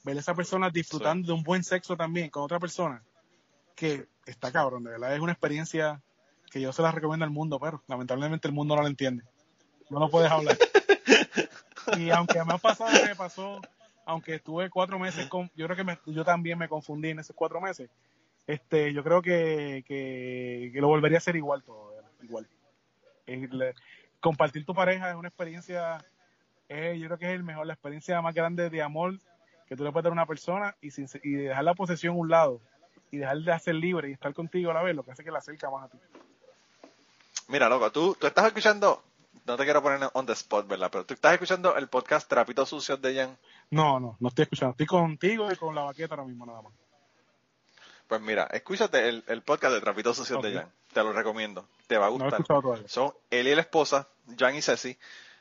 [0.03, 3.03] ves a esa persona disfrutando de un buen sexo también con otra persona,
[3.75, 5.15] que está cabrón, de verdad.
[5.15, 6.01] Es una experiencia
[6.51, 9.25] que yo se la recomiendo al mundo, pero lamentablemente el mundo no la entiende.
[9.91, 10.57] No lo puedes hablar.
[11.99, 13.61] y aunque me ha pasado me pasó,
[14.07, 17.35] aunque estuve cuatro meses con, yo creo que me- yo también me confundí en esos
[17.37, 17.91] cuatro meses.
[18.47, 22.47] Este, yo creo que, que, que lo volvería a hacer igual todo, igual.
[24.21, 25.99] Compartir tu pareja es una experiencia,
[26.69, 29.19] eh, yo creo que es el mejor, la experiencia más grande de amor
[29.67, 32.19] que tú le puedes dar a una persona y, sin, y dejar la posesión a
[32.19, 32.61] un lado
[33.11, 35.31] y dejar de ser libre y estar contigo a la vez, lo que hace que
[35.31, 35.99] la acerca más a ti.
[37.49, 39.03] Mira, loco, tú, tú estás escuchando,
[39.47, 40.89] no te quiero poner on the spot, ¿verdad?
[40.91, 43.39] Pero tú estás escuchando el podcast Trapitos Sucios de Jan.
[43.75, 44.73] No, no, no estoy escuchando.
[44.73, 46.73] Estoy contigo y con la baqueta ahora mismo nada más.
[48.07, 50.55] Pues mira, escúchate el, el podcast de Trapitos Sucios de.
[50.55, 50.73] Jan.
[50.93, 51.67] Te lo recomiendo.
[51.87, 52.45] Te va a No gustar.
[52.45, 52.87] todavía.
[52.87, 54.09] Son él y la esposa,
[54.39, 54.97] Jan y Ceci,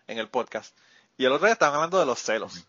[0.07, 0.75] en el podcast.
[1.17, 2.65] Y el otro día estaban hablando de los celos.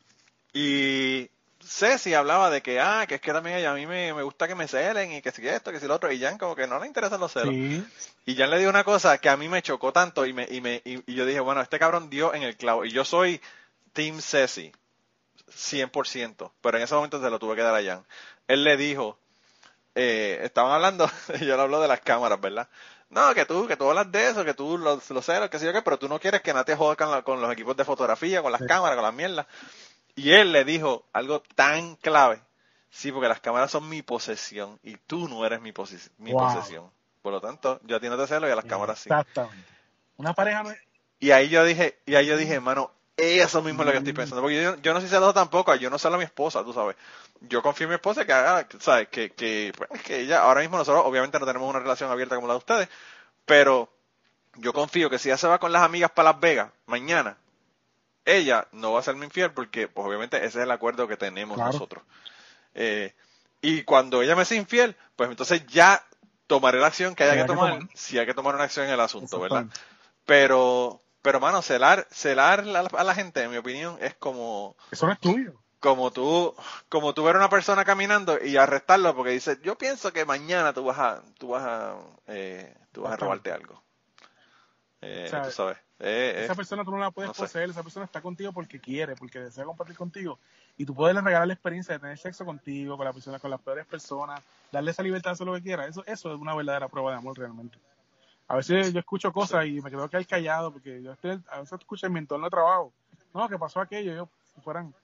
[0.53, 4.23] Y Ceci hablaba de que, ah, que es que también ella, a mí me, me
[4.23, 6.13] gusta que me celen y que si esto, que si lo otro.
[6.13, 7.55] Y Jan como que no le interesan los celos.
[7.55, 7.83] Sí,
[8.27, 10.61] Y Jan le dio una cosa que a mí me chocó tanto y, me, y,
[10.61, 12.85] me, y, y yo dije, bueno, este cabrón dio en el clavo.
[12.85, 13.41] Y yo soy
[13.95, 14.73] Team Ceci,
[15.49, 18.05] 100%, pero en ese momento se lo tuve que dar a Jan.
[18.49, 19.19] Él le dijo,
[19.95, 21.09] eh, estaban hablando,
[21.41, 22.69] yo le hablo de las cámaras, ¿verdad?
[23.11, 25.59] No, que tú, que tú hablas de eso, que tú lo, lo sé, lo que
[25.59, 27.53] sé yo qué, pero tú no quieres que nadie te joda con, la- con los
[27.53, 28.67] equipos de fotografía, con las Sí.
[28.67, 29.47] cámaras, con las mierdas.
[30.17, 32.41] Y él le dijo algo tan clave.
[32.91, 35.73] Sí, porque las cámaras son mi posesión y tú no eres mi,
[36.19, 36.41] mi Wow.
[36.41, 36.91] posesión.
[37.23, 39.11] Por lo tanto, yo a ti no te celo y a las cámaras sí.
[39.11, 39.73] Exactamente.
[40.17, 40.79] Una pareja no es...
[41.19, 44.13] Y ahí yo dije, y ahí yo dije, hermano, eso mismo es lo que estoy
[44.13, 44.43] pensando.
[44.43, 46.97] Porque yo, yo no soy celoso tampoco, yo no celo a mi esposa, tú sabes.
[47.41, 50.77] Yo confío en mi esposa que haga, sabes, que, que, pues, que ella, ahora mismo
[50.79, 52.89] nosotros obviamente no tenemos una relación abierta como la de ustedes,
[53.45, 53.93] pero
[54.57, 57.37] yo confío que si ella se va con las amigas para Las Vegas mañana,
[58.25, 61.57] ella no va a serme infiel porque, pues obviamente ese es el acuerdo que tenemos
[61.57, 61.73] Claro.
[61.73, 62.05] nosotros.
[62.75, 63.15] Eh,
[63.61, 66.05] y cuando ella me sea infiel, pues entonces ya
[66.47, 69.01] tomaré la acción que haya Que tomar, si hay que tomar una acción en el
[69.01, 69.67] asunto, ¿verdad?
[70.27, 75.07] Pero, pero mano, celar, celar la- a la gente, en mi opinión, es como, Eso
[75.07, 75.55] no es tuyo.
[75.81, 76.55] como tú,
[76.91, 80.75] como tú ver a una persona caminando y arrestarlo porque dices, yo pienso que mañana
[80.75, 81.97] tú vas a, tú vas a,
[82.27, 83.83] eh, tú vas a robarte algo.
[85.01, 85.79] Eh, O sea, tú sabes.
[86.01, 87.41] Eh, eh, Esa persona tú no la puedes no sé.
[87.41, 90.39] poseer, esa persona está contigo porque quiere, porque desea compartir contigo.
[90.77, 93.63] Y tú puedes regalar la experiencia de tener sexo contigo, con la persona, con las
[93.63, 95.87] peores personas, darle esa libertad de hacer lo que quiera.
[95.87, 97.79] Eso, eso es una verdadera prueba de amor realmente.
[98.49, 101.81] A veces yo escucho cosas y me quedo que callado porque yo estoy, a veces
[101.81, 102.93] escucho en mi entorno de trabajo.
[103.33, 104.95] No, que pasó aquello, yo, si fueran.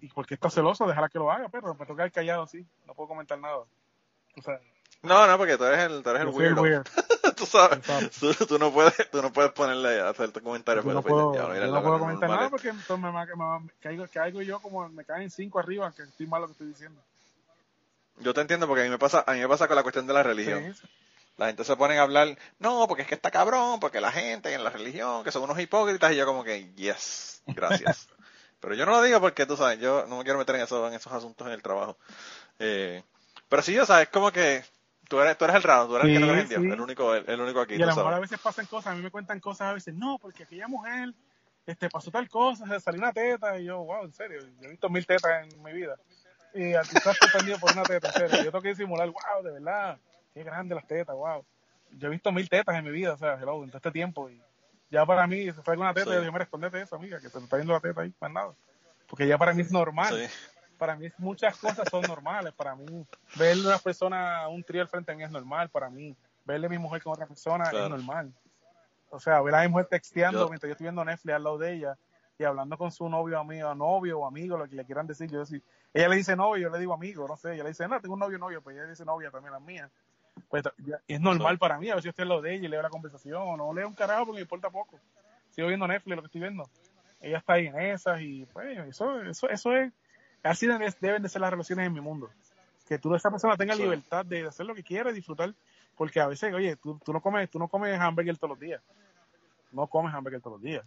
[0.00, 0.86] ¿Y por qué está celoso?
[0.86, 3.58] Déjala que lo haga, pero me toca quedar callado así, no puedo comentar nada.
[3.58, 4.58] O sea,
[5.02, 6.62] No, no, porque tú eres el, tú eres el weirdo.
[6.62, 6.84] weird.
[7.36, 7.80] tú sabes.
[8.18, 10.82] Tú, tú no puedes, tú no puedes ponerle a hacer tu comentario.
[10.82, 13.26] Yo no pues, puedo, ya, yo no puedo comentar normal nada porque entonces me, me,
[13.26, 16.52] me- me caigo, caigo yo como me caen cinco arriba que estoy mal lo que
[16.52, 17.00] estoy diciendo.
[18.20, 20.06] Yo te entiendo porque a mí me pasa, a mí me pasa con la cuestión
[20.06, 20.74] de la religión.
[20.74, 20.86] Sí,
[21.36, 24.54] La gente se pone a hablar, no, porque es que está cabrón, porque la gente
[24.54, 28.08] en la religión, que son unos hipócritas, y yo como que, yes, gracias.
[28.60, 30.86] pero yo no lo digo porque, tú sabes, yo no me quiero meter en, eso,
[30.86, 31.98] en esos asuntos en el trabajo.
[32.58, 33.02] Eh,
[33.48, 34.64] pero sí, o sea, es como que
[35.08, 36.70] tú eres, tú eres el raro, tú eres el que no crees en Dios, sí.
[36.70, 38.96] el único, el, el único aquí, y a lo mejor a veces pasan cosas, a
[38.96, 41.12] mí me cuentan cosas a veces, no, porque aquella mujer
[41.66, 44.70] este pasó tal cosa, se salió una teta, y yo, wow, en serio, yo he
[44.70, 45.96] visto mil tetas en mi vida.
[46.52, 48.44] Y a ti estás sorprendido por una teta, en serio.
[48.44, 49.98] Yo tengo que disimular, wow, de verdad,
[50.34, 51.44] qué grande las tetas, wow.
[51.92, 54.28] Yo he visto mil tetas en mi vida, o sea, hello, en todo este tiempo.
[54.28, 54.42] Y
[54.90, 56.12] ya para mí, se fue alguna teta, Sí.
[56.14, 58.32] yo digo, mira, escondete eso, amiga, que se te está viendo la teta ahí, más
[58.32, 58.54] nada.
[59.08, 60.14] Porque ya para mí es normal.
[60.28, 60.50] Sí.
[60.76, 62.52] Para mí muchas cosas son normales.
[62.52, 63.06] Para mí,
[63.36, 65.68] verle a una persona, un trío al frente a mí es normal.
[65.70, 67.84] Para mí, verle a mi mujer con otra persona Claro.
[67.84, 68.32] es normal.
[69.10, 71.58] O sea, ver a mi mujer texteando Yo- mientras yo estoy viendo Netflix al lado
[71.58, 71.96] de ella
[72.36, 75.30] y hablando con su novio, amigo, novio o amigo, lo que le quieran decir.
[75.30, 75.62] Yo decir,
[75.92, 77.54] ella le dice novio, yo le digo amigo, no sé.
[77.54, 79.88] Ella le dice, no, tengo un novio, novio, pues ella dice novia también, la mía.
[80.48, 80.64] Pues
[81.08, 81.90] es normal para mí.
[81.90, 83.94] A veces estoy al lado de ella y leo la conversación o no leo un
[83.94, 84.98] carajo porque me importa poco.
[85.50, 86.68] Sigo viendo Netflix, lo que estoy viendo.
[87.20, 89.92] Ella está ahí en esas y pues eso, eso, eso es,
[90.42, 92.30] así deben, deben de ser las relaciones en mi mundo.
[92.88, 95.54] Que tú, esa persona tenga libertad de hacer lo que quiera y disfrutar.
[95.96, 98.82] Porque a veces, oye, tú, tú no comes, tú no comes hamburger todos los días.
[99.72, 100.84] No comes hamburger todos los días.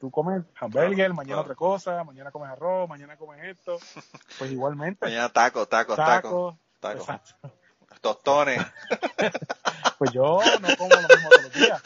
[0.00, 1.42] Tú comes hamburger, Claro, mañana claro.
[1.42, 3.78] otra cosa, mañana comes arroz, mañana comes esto.
[4.38, 5.06] Pues igualmente.
[5.06, 6.56] Mañana tacos, tacos, tacos.
[6.80, 7.52] tacos, Exacto.
[8.00, 8.62] Tostones.
[9.98, 11.82] Pues yo no como lo mismo todos los días.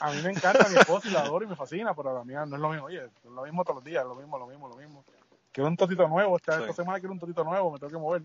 [0.00, 2.32] A mí me encanta mi esposa y la adoro y me fascina, pero a mí
[2.32, 2.86] no es lo mismo.
[2.86, 5.04] Oye, es lo mismo todos los días, lo mismo, lo mismo, lo mismo.
[5.50, 6.60] Quiero un totito nuevo, esta, Sí.
[6.62, 8.22] esta semana quiero un totito nuevo, me tengo que mover.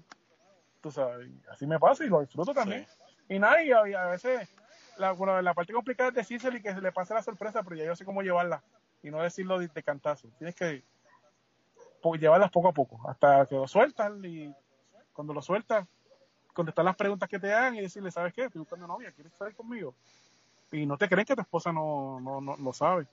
[0.81, 2.85] Tú sabes, así me pasa y lo disfruto también.
[3.27, 4.47] Y nada, y a, y a veces
[4.97, 7.75] la, bueno, la parte complicada es decírselo y que se le pase la sorpresa, pero
[7.75, 8.61] ya yo sé cómo llevarla
[9.01, 10.27] y no decirlo de, de cantazo.
[10.37, 10.83] Tienes que
[12.19, 14.53] llevarlas poco a poco, hasta que lo sueltas y
[15.11, 15.87] cuando lo sueltas,
[16.53, 18.45] contestar las preguntas que te hagan y decirle, ¿sabes qué?
[18.45, 19.93] Estoy buscando novia, ¿quieres salir conmigo?
[20.71, 23.07] Y no te creen que tu esposa no, no, no lo sabe.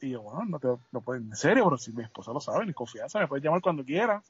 [0.00, 2.66] Y yo, bueno, no te no puedes, en serio, pero si mi esposa lo sabe,
[2.66, 4.22] ni confianza, me puedes llamar cuando quiera.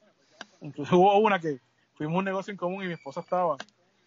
[0.61, 1.59] Incluso hubo una que
[1.95, 3.57] fuimos a un negocio en común y mi esposa estaba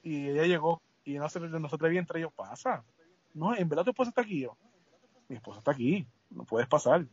[0.02, 2.82] y ella llegó y no se, no se atrevía entre ellos, pasa.
[3.34, 4.40] No, en verdad tu esposa está aquí.
[4.40, 4.56] Yo,
[5.28, 7.04] mi esposa está aquí, no puedes pasar.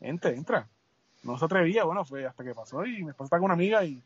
[0.00, 0.68] Entra, entra.
[1.22, 3.84] No se atrevía, bueno, fue hasta que pasó y mi esposa está con una amiga
[3.84, 4.02] y,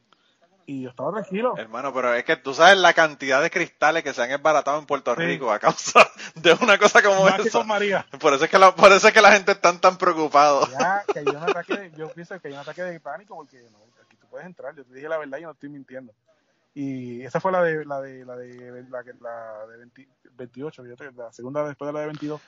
[0.67, 1.55] y yo estaba tranquilo.
[1.57, 4.87] Hermano, pero es que tú sabes la cantidad de cristales que se han esbaratado en
[4.87, 5.23] Puerto Sí.
[5.23, 7.63] Rico a causa de una cosa como Más esa.
[7.65, 8.07] María.
[8.21, 10.67] Por eso es que la, por eso es que la gente está tan preocupada.
[10.71, 13.63] Ya, que hay un ataque, de- yo pienso que hay un ataque de pánico porque
[13.71, 16.13] no, aquí tú puedes entrar, yo te dije la verdad y yo no estoy mintiendo.
[16.77, 20.97] Y esa fue la de la de la de la, la de 20 28, yo
[20.97, 22.41] te- la segunda después de la de 22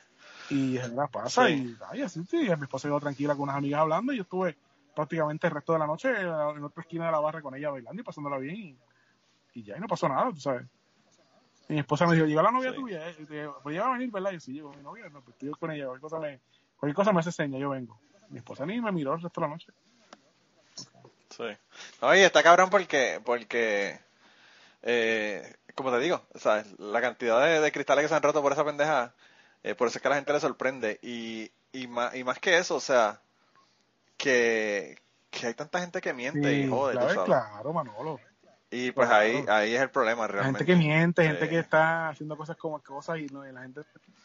[0.50, 1.52] y nada pasa Sí.
[1.52, 4.56] y ay, así sí, mi esposa quedó tranquila con unas amigas hablando y yo estuve
[4.96, 8.00] prácticamente el resto de la noche en otra esquina de la barra con ella bailando
[8.00, 8.78] y pasándola bien y,
[9.52, 10.66] y ya y no pasó nada, tú sabes.
[11.68, 12.76] Y mi esposa me dijo, ¿llegó la novia Sí.
[12.76, 13.08] tuya?
[13.10, 14.30] Eh, Pues va a venir, ¿verdad?
[14.30, 16.40] Y yo, sí, llegó mi novia, no, pues estoy con ella, cualquier cosa me,
[16.78, 18.00] cualquier cosa me hace seña, yo vengo.
[18.30, 19.72] Mi esposa ni me miró el resto de la noche.
[21.30, 21.44] Sí.
[22.00, 24.00] Oye, está cabrón porque, porque,
[24.82, 26.78] eh, como te digo, ¿sabes?
[26.78, 29.14] la cantidad de, de cristales que se han roto por esa pendeja,
[29.62, 30.98] eh, por eso es que a la gente le sorprende.
[31.02, 33.20] Y, y, más, y más que eso, o sea,
[34.16, 34.98] que,
[35.30, 37.24] que hay tanta gente que miente y jode, tú claro, sabes.
[37.24, 38.20] claro, Manolo.
[38.70, 39.22] Y pues Claro.
[39.22, 40.64] ahí, ahí es el problema La realmente.
[40.64, 43.62] gente que miente, gente Eh, que está haciendo cosas como cosas y, no, y la
[43.62, 43.82] gente...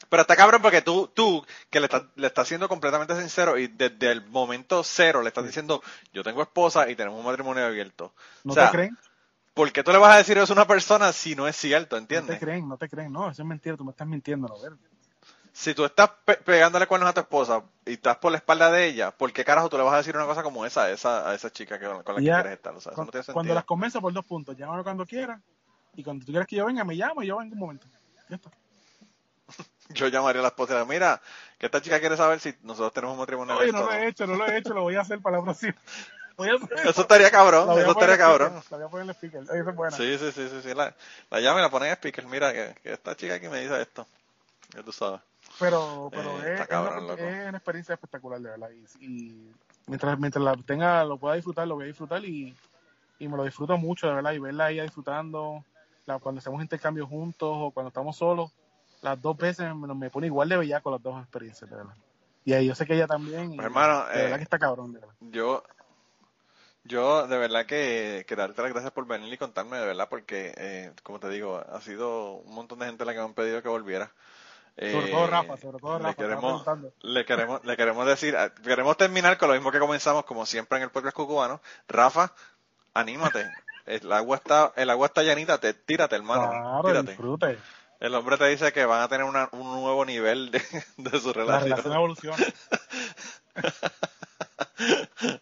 [0.09, 3.67] Pero está cabrón porque tú, tú, que le estás, le estás siendo completamente sincero y
[3.67, 5.81] desde el momento cero le estás diciendo,
[6.11, 8.13] yo tengo esposa y tenemos un matrimonio abierto.
[8.43, 8.97] ¿No o sea, te creen?
[9.53, 11.95] ¿por qué tú le vas a decir eso a una persona si no es cierto,
[11.95, 12.39] No entiendes?
[12.39, 13.11] te creen, no te creen.
[13.11, 14.59] No, eso es mentira, tú me estás mintiendo, ¿no?
[14.59, 14.73] Ver.
[15.53, 18.87] Si tú estás pe- pegándole cuernos a tu esposa y estás por la espalda de
[18.87, 21.29] ella, ¿por qué carajo tú le vas a decir una cosa como esa a esa,
[21.29, 22.73] a esa chica que, con la que quieres estar?
[22.73, 25.41] O sea, eso no tiene cuando las convenzo por dos puntos, llámame cuando quieras
[25.95, 27.87] y cuando tú quieras que yo venga, me llama y yo vengo un momento.
[28.29, 28.49] Ya está.
[29.89, 31.21] Yo llamaría a la esposa mira,
[31.59, 33.91] que esta chica quiere saber si nosotros tenemos un matrimonio Oye, no lo no".
[33.91, 35.75] he hecho, no lo he hecho, lo voy a hacer para la próxima.
[36.85, 38.63] Eso estaría cabrón, La voy a eso estaría cabrón.
[38.71, 39.43] La voy a poner en speaker.
[39.43, 39.95] Esa es buena.
[39.97, 40.73] Sí, sí, sí, sí, sí.
[40.73, 40.95] La,
[41.29, 42.25] la llama y la pone en speaker.
[42.25, 44.07] Mira, que, que esta chica aquí me dice esto.
[44.75, 45.21] Ya tú sabes.
[45.59, 48.69] Pero, pero Eh, es, está es cabrón, una, es una experiencia espectacular, de verdad.
[48.99, 49.51] Y, y
[49.87, 52.55] mientras, mientras la tenga, lo pueda disfrutar, lo voy a disfrutar y,
[53.19, 54.33] y me lo disfruto mucho, de verdad.
[54.33, 55.63] Y verla a ella disfrutando,
[56.05, 58.51] la- cuando hacemos intercambios juntos o cuando estamos solos,
[59.01, 61.95] las dos veces me, me pone igual de bellaco las dos experiencias, de verdad.
[62.43, 63.53] Y ahí yo sé que ella también.
[63.53, 65.15] y Pues, hermano, de verdad eh, que está cabrón, de verdad.
[65.19, 65.63] Yo,
[66.83, 70.53] yo de verdad que, que darte las gracias por venir y contarme, de verdad, porque,
[70.57, 73.61] eh, como te digo, ha sido un montón de gente la que me han pedido
[73.61, 74.13] que volviera.
[74.77, 76.65] Sobre Eh, todo Rafa, sobre todo le Rafa, estaba queremos,
[77.01, 80.77] le queremos, le queremos decir, ah, queremos terminar con lo mismo que comenzamos, como siempre
[80.77, 81.61] en el podcast cucubano.
[81.87, 82.33] Rafa,
[82.93, 83.49] anímate.
[83.85, 86.49] El agua está, el agua está llanita, te, tírate, hermano.
[86.49, 87.07] Claro, tírate.
[87.11, 87.59] disfrute.
[87.99, 90.59] El hombre te dice que van a tener una- un nuevo nivel de,
[90.97, 91.69] de su La relación.
[91.69, 92.37] relación evoluciona.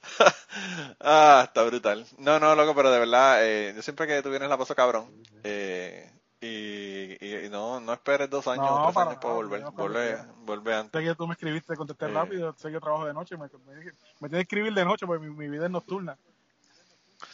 [1.00, 2.06] ah, está brutal.
[2.18, 5.10] No, no, loco, pero de verdad, eh, yo siempre que tú vienes la paso cabrón.
[5.44, 6.10] Eh,
[6.42, 9.62] y, y- no, no esperes dos años No, o tres para años para volver.
[9.62, 9.84] cuando
[10.46, 11.02] Vuelve, antes.
[11.02, 12.10] Sé que tú me escribiste, contesté Eh.
[12.14, 13.94] rápido, sé que yo trabajo de noche, me, me, me tienes
[14.32, 16.18] que escribir de noche porque mi, mi vida es nocturna.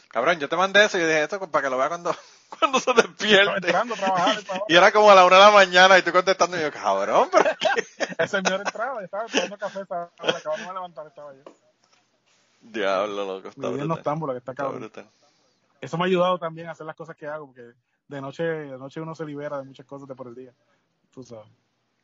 [0.10, 2.16] Cabrón, yo te mandé eso y dije esto para que lo vea cuando,
[2.60, 3.68] cuando se despierte.
[3.72, 4.38] trabajar,
[4.68, 7.30] Y era como a la una de la mañana y tú contestando y yo, cabrón,
[7.32, 7.50] pero
[8.18, 11.34] esa es mi hora de entrada, yo estaba tomando café, estaba, acabando de levantar, estaba
[11.34, 11.44] yo.
[12.62, 14.92] Diablo, loco, Mi está vida es noctámbula, que está cabrón.
[15.82, 17.74] Eso me ha ayudado también a hacer las cosas que hago, porque
[18.08, 20.54] de noche, de noche uno se libera de muchas cosas de por el día.
[21.12, 21.48] Tú sabes.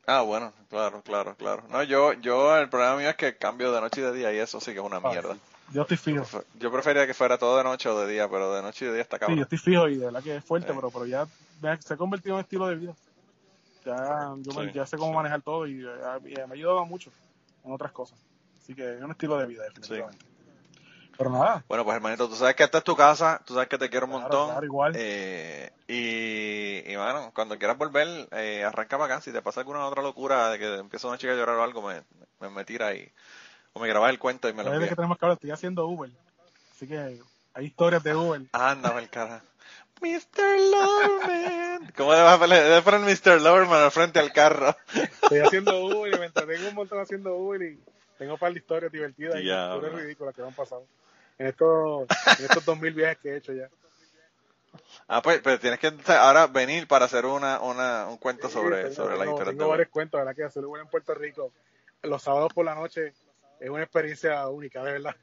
[0.06, 1.62] Ah, bueno, claro, claro, claro.
[1.68, 4.38] No, yo, yo, el problema mío es que cambio de noche y de día y
[4.38, 5.34] eso sí que es una Ah, mierda.
[5.34, 5.40] sí.
[5.72, 6.26] Yo estoy fijo.
[6.58, 8.94] Yo prefería que fuera todo de noche o de día, pero de noche y de
[8.94, 9.36] día está Sí, cabrón.
[9.38, 10.74] yo estoy fijo y de verdad que es fuerte, Sí.
[10.74, 11.26] pero, pero ya
[11.80, 12.94] se ha convertido en un estilo de vida.
[13.84, 15.16] Ya, yo me- Sí, ya sé cómo sí.
[15.16, 17.10] manejar todo y, y me ha ayudado mucho
[17.64, 18.18] en otras cosas.
[18.58, 20.24] Así que es un estilo de vida, definitivamente.
[21.22, 23.78] Pero nada, Bueno, pues hermanito, tú sabes que esta es tu casa, tú sabes que
[23.78, 24.48] te quiero un Claro, montón.
[24.50, 24.92] claro, igual.
[24.96, 29.22] Eh, y, y bueno, cuando quieras volver, eh, arranca para acá.
[29.22, 31.82] Si te pasa alguna otra locura de que empieza una chica a llorar o algo,
[31.82, 32.02] me,
[32.40, 33.10] me, me tira y,
[33.72, 34.96] o me grabas el cuento y me lo desde que envías.
[34.96, 36.10] tenemos que hablar, estoy haciendo Uber.
[36.74, 36.98] Así que
[37.54, 38.42] hay historias de Uber.
[38.52, 39.42] Anda, el cara.
[40.00, 40.58] Mr.
[40.72, 41.92] Loverman.
[41.96, 43.40] ¿Cómo le vas a poner, Mr.
[43.40, 44.74] Loverman al frente al carro?
[44.94, 47.78] Estoy haciendo Uber y me entretengo un montón haciendo Uber y
[48.18, 49.76] tengo un par de historias divertidas y Diablo.
[49.76, 50.84] historias ridículas que me han pasado.
[51.38, 52.08] En estos,
[52.38, 53.68] en estos 2000 viajes que he hecho ya.
[55.08, 58.94] Ah, pues, pues tienes que ahora venir para hacer una, una, un cuento sobre, Sí,
[58.94, 60.34] sobre las tengo, historias tengo de varios cuentos, ¿verdad?
[60.34, 61.52] Que hacer en Puerto Rico
[62.02, 63.12] los sábados por la noche
[63.60, 65.14] es una experiencia única, de verdad.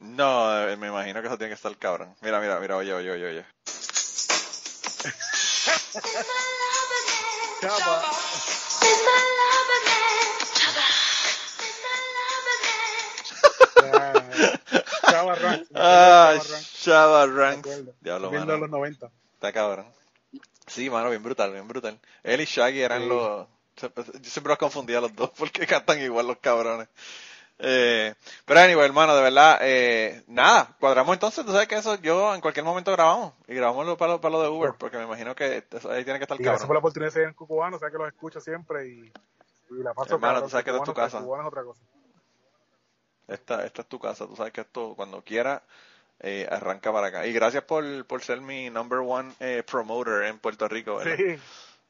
[0.00, 2.14] No, eh, me imagino que eso tiene que estar cabrón.
[2.20, 3.44] Mira, mira, mira, oye, oye, oye, oye.
[7.60, 8.02] Chapa.
[15.24, 16.40] Chava de Ah,
[16.74, 17.94] Chava acuerdo.
[18.00, 18.58] Diablo, Viendo mano.
[18.58, 19.10] los 90.
[19.34, 19.86] Está cabrón.
[20.66, 21.98] Sí, mano, bien brutal, bien brutal.
[22.22, 23.08] Él y Shaggy eran Sí.
[23.08, 23.46] los...
[23.80, 23.88] Yo
[24.22, 26.88] siempre los confundía los dos porque cantan igual los cabrones.
[27.64, 28.14] Eh,
[28.44, 32.40] pero anyway, hermano, de verdad, eh, nada, cuadramos entonces, tú sabes que eso yo en
[32.40, 35.34] cualquier momento grabamos y grabamos lo- para, lo, para lo de Uber, porque me imagino
[35.36, 36.74] que ahí tiene que estar Y gracias por cabrón.
[36.74, 39.12] la oportunidad de ser en Cucubano, sabes que los escucho siempre y,
[39.70, 41.20] y la paso Hermano, cabrón, tú sabes que es tu Cubano, casa.
[41.20, 41.80] Cubano es otra cosa.
[43.32, 45.62] Esta, esta es tu casa, tú sabes que esto, cuando quiera,
[46.20, 47.26] eh, arranca para acá.
[47.26, 51.16] Y gracias por, por ser mi number one eh, promoter en Puerto Rico, ¿verdad?
[51.16, 51.38] Sí,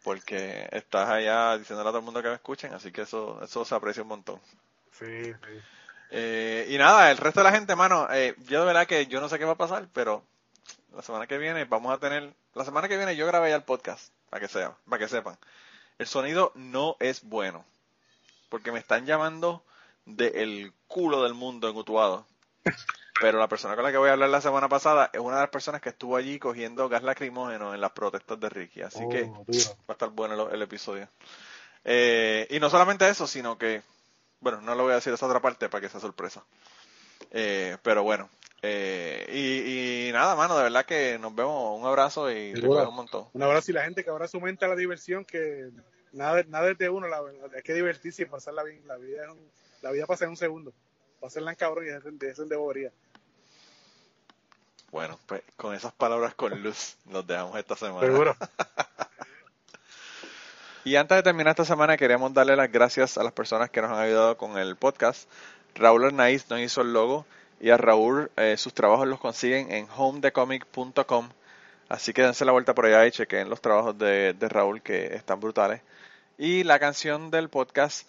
[0.02, 3.64] porque estás allá diciéndole a todo el mundo que me escuchen, así que eso, eso
[3.64, 4.40] se aprecia un montón.
[4.92, 5.62] sí, sí.
[6.14, 9.18] Eh, y nada, el resto de la gente, mano, eh, yo de verdad que yo
[9.22, 10.22] no sé qué va a pasar, pero
[10.94, 13.62] la semana que viene vamos a tener, la semana que viene yo grabé ya el
[13.62, 15.38] podcast, para que sea, para que sepan.
[15.98, 17.64] El sonido no es bueno,
[18.50, 19.64] porque me están llamando
[20.04, 22.26] de el culo del mundo en Utuado.
[23.20, 25.42] Pero la persona con la que voy a hablar la semana pasada es una de
[25.42, 29.08] las personas que estuvo allí cogiendo gas lacrimógeno en las protestas de Ricky, así Oh,
[29.08, 29.76] que duro.
[29.80, 31.08] va a estar bueno el, el episodio.
[31.84, 33.82] Eh, y no solamente eso, sino que,
[34.40, 36.42] bueno, no le voy a decir esa otra parte para que sea sorpresa.
[37.30, 38.28] Eh, pero bueno,
[38.62, 41.78] eh, y, y nada, mano, de verdad que nos vemos.
[41.78, 43.28] Un abrazo y un montón.
[43.34, 45.70] Un abrazo y la gente que ahora su mente a la diversión, que
[46.12, 48.82] nada, nada es de uno, la, verdad, hay que divertirse y pasarla bien.
[48.86, 49.50] La vida, es un-
[49.82, 50.72] la vida pasa en un segundo.
[51.20, 52.92] Pasarla en cabrón y dejen dejen de bobería.
[54.90, 58.06] Bueno, pues con esas palabras con luz nos dejamos esta semana.
[58.06, 58.36] Seguro.
[60.84, 63.92] Y antes de terminar esta semana, queremos darle las gracias a las personas que nos
[63.92, 65.30] han ayudado con el podcast.
[65.76, 67.24] Raúl Arnaiz nos hizo el logo
[67.60, 71.28] y a Raúl eh, sus trabajos los consiguen en homedecomic.com.
[71.88, 75.14] Así que dense la vuelta por allá y chequen los trabajos de, de Raúl que
[75.14, 75.82] están brutales.
[76.36, 78.08] Y la canción del podcast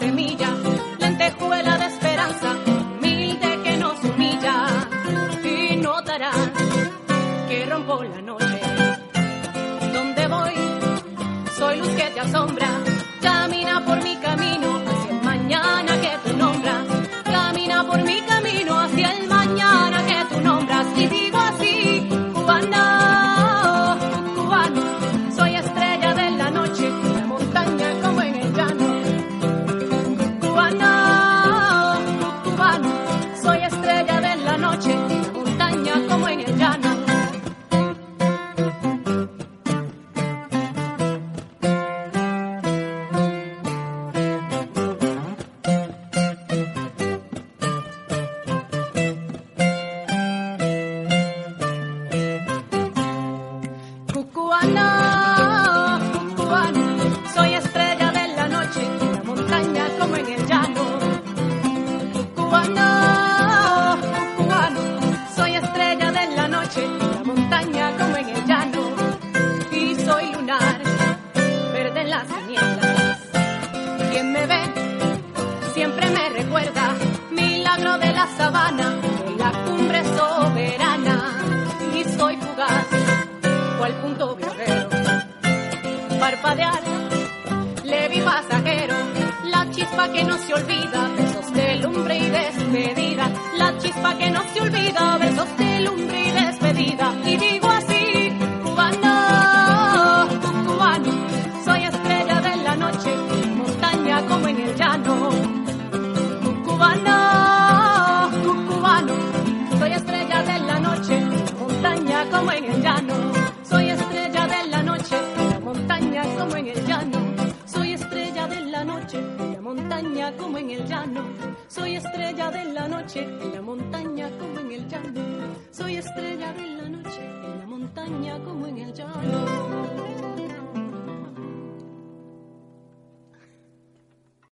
[0.00, 0.79] Semilla,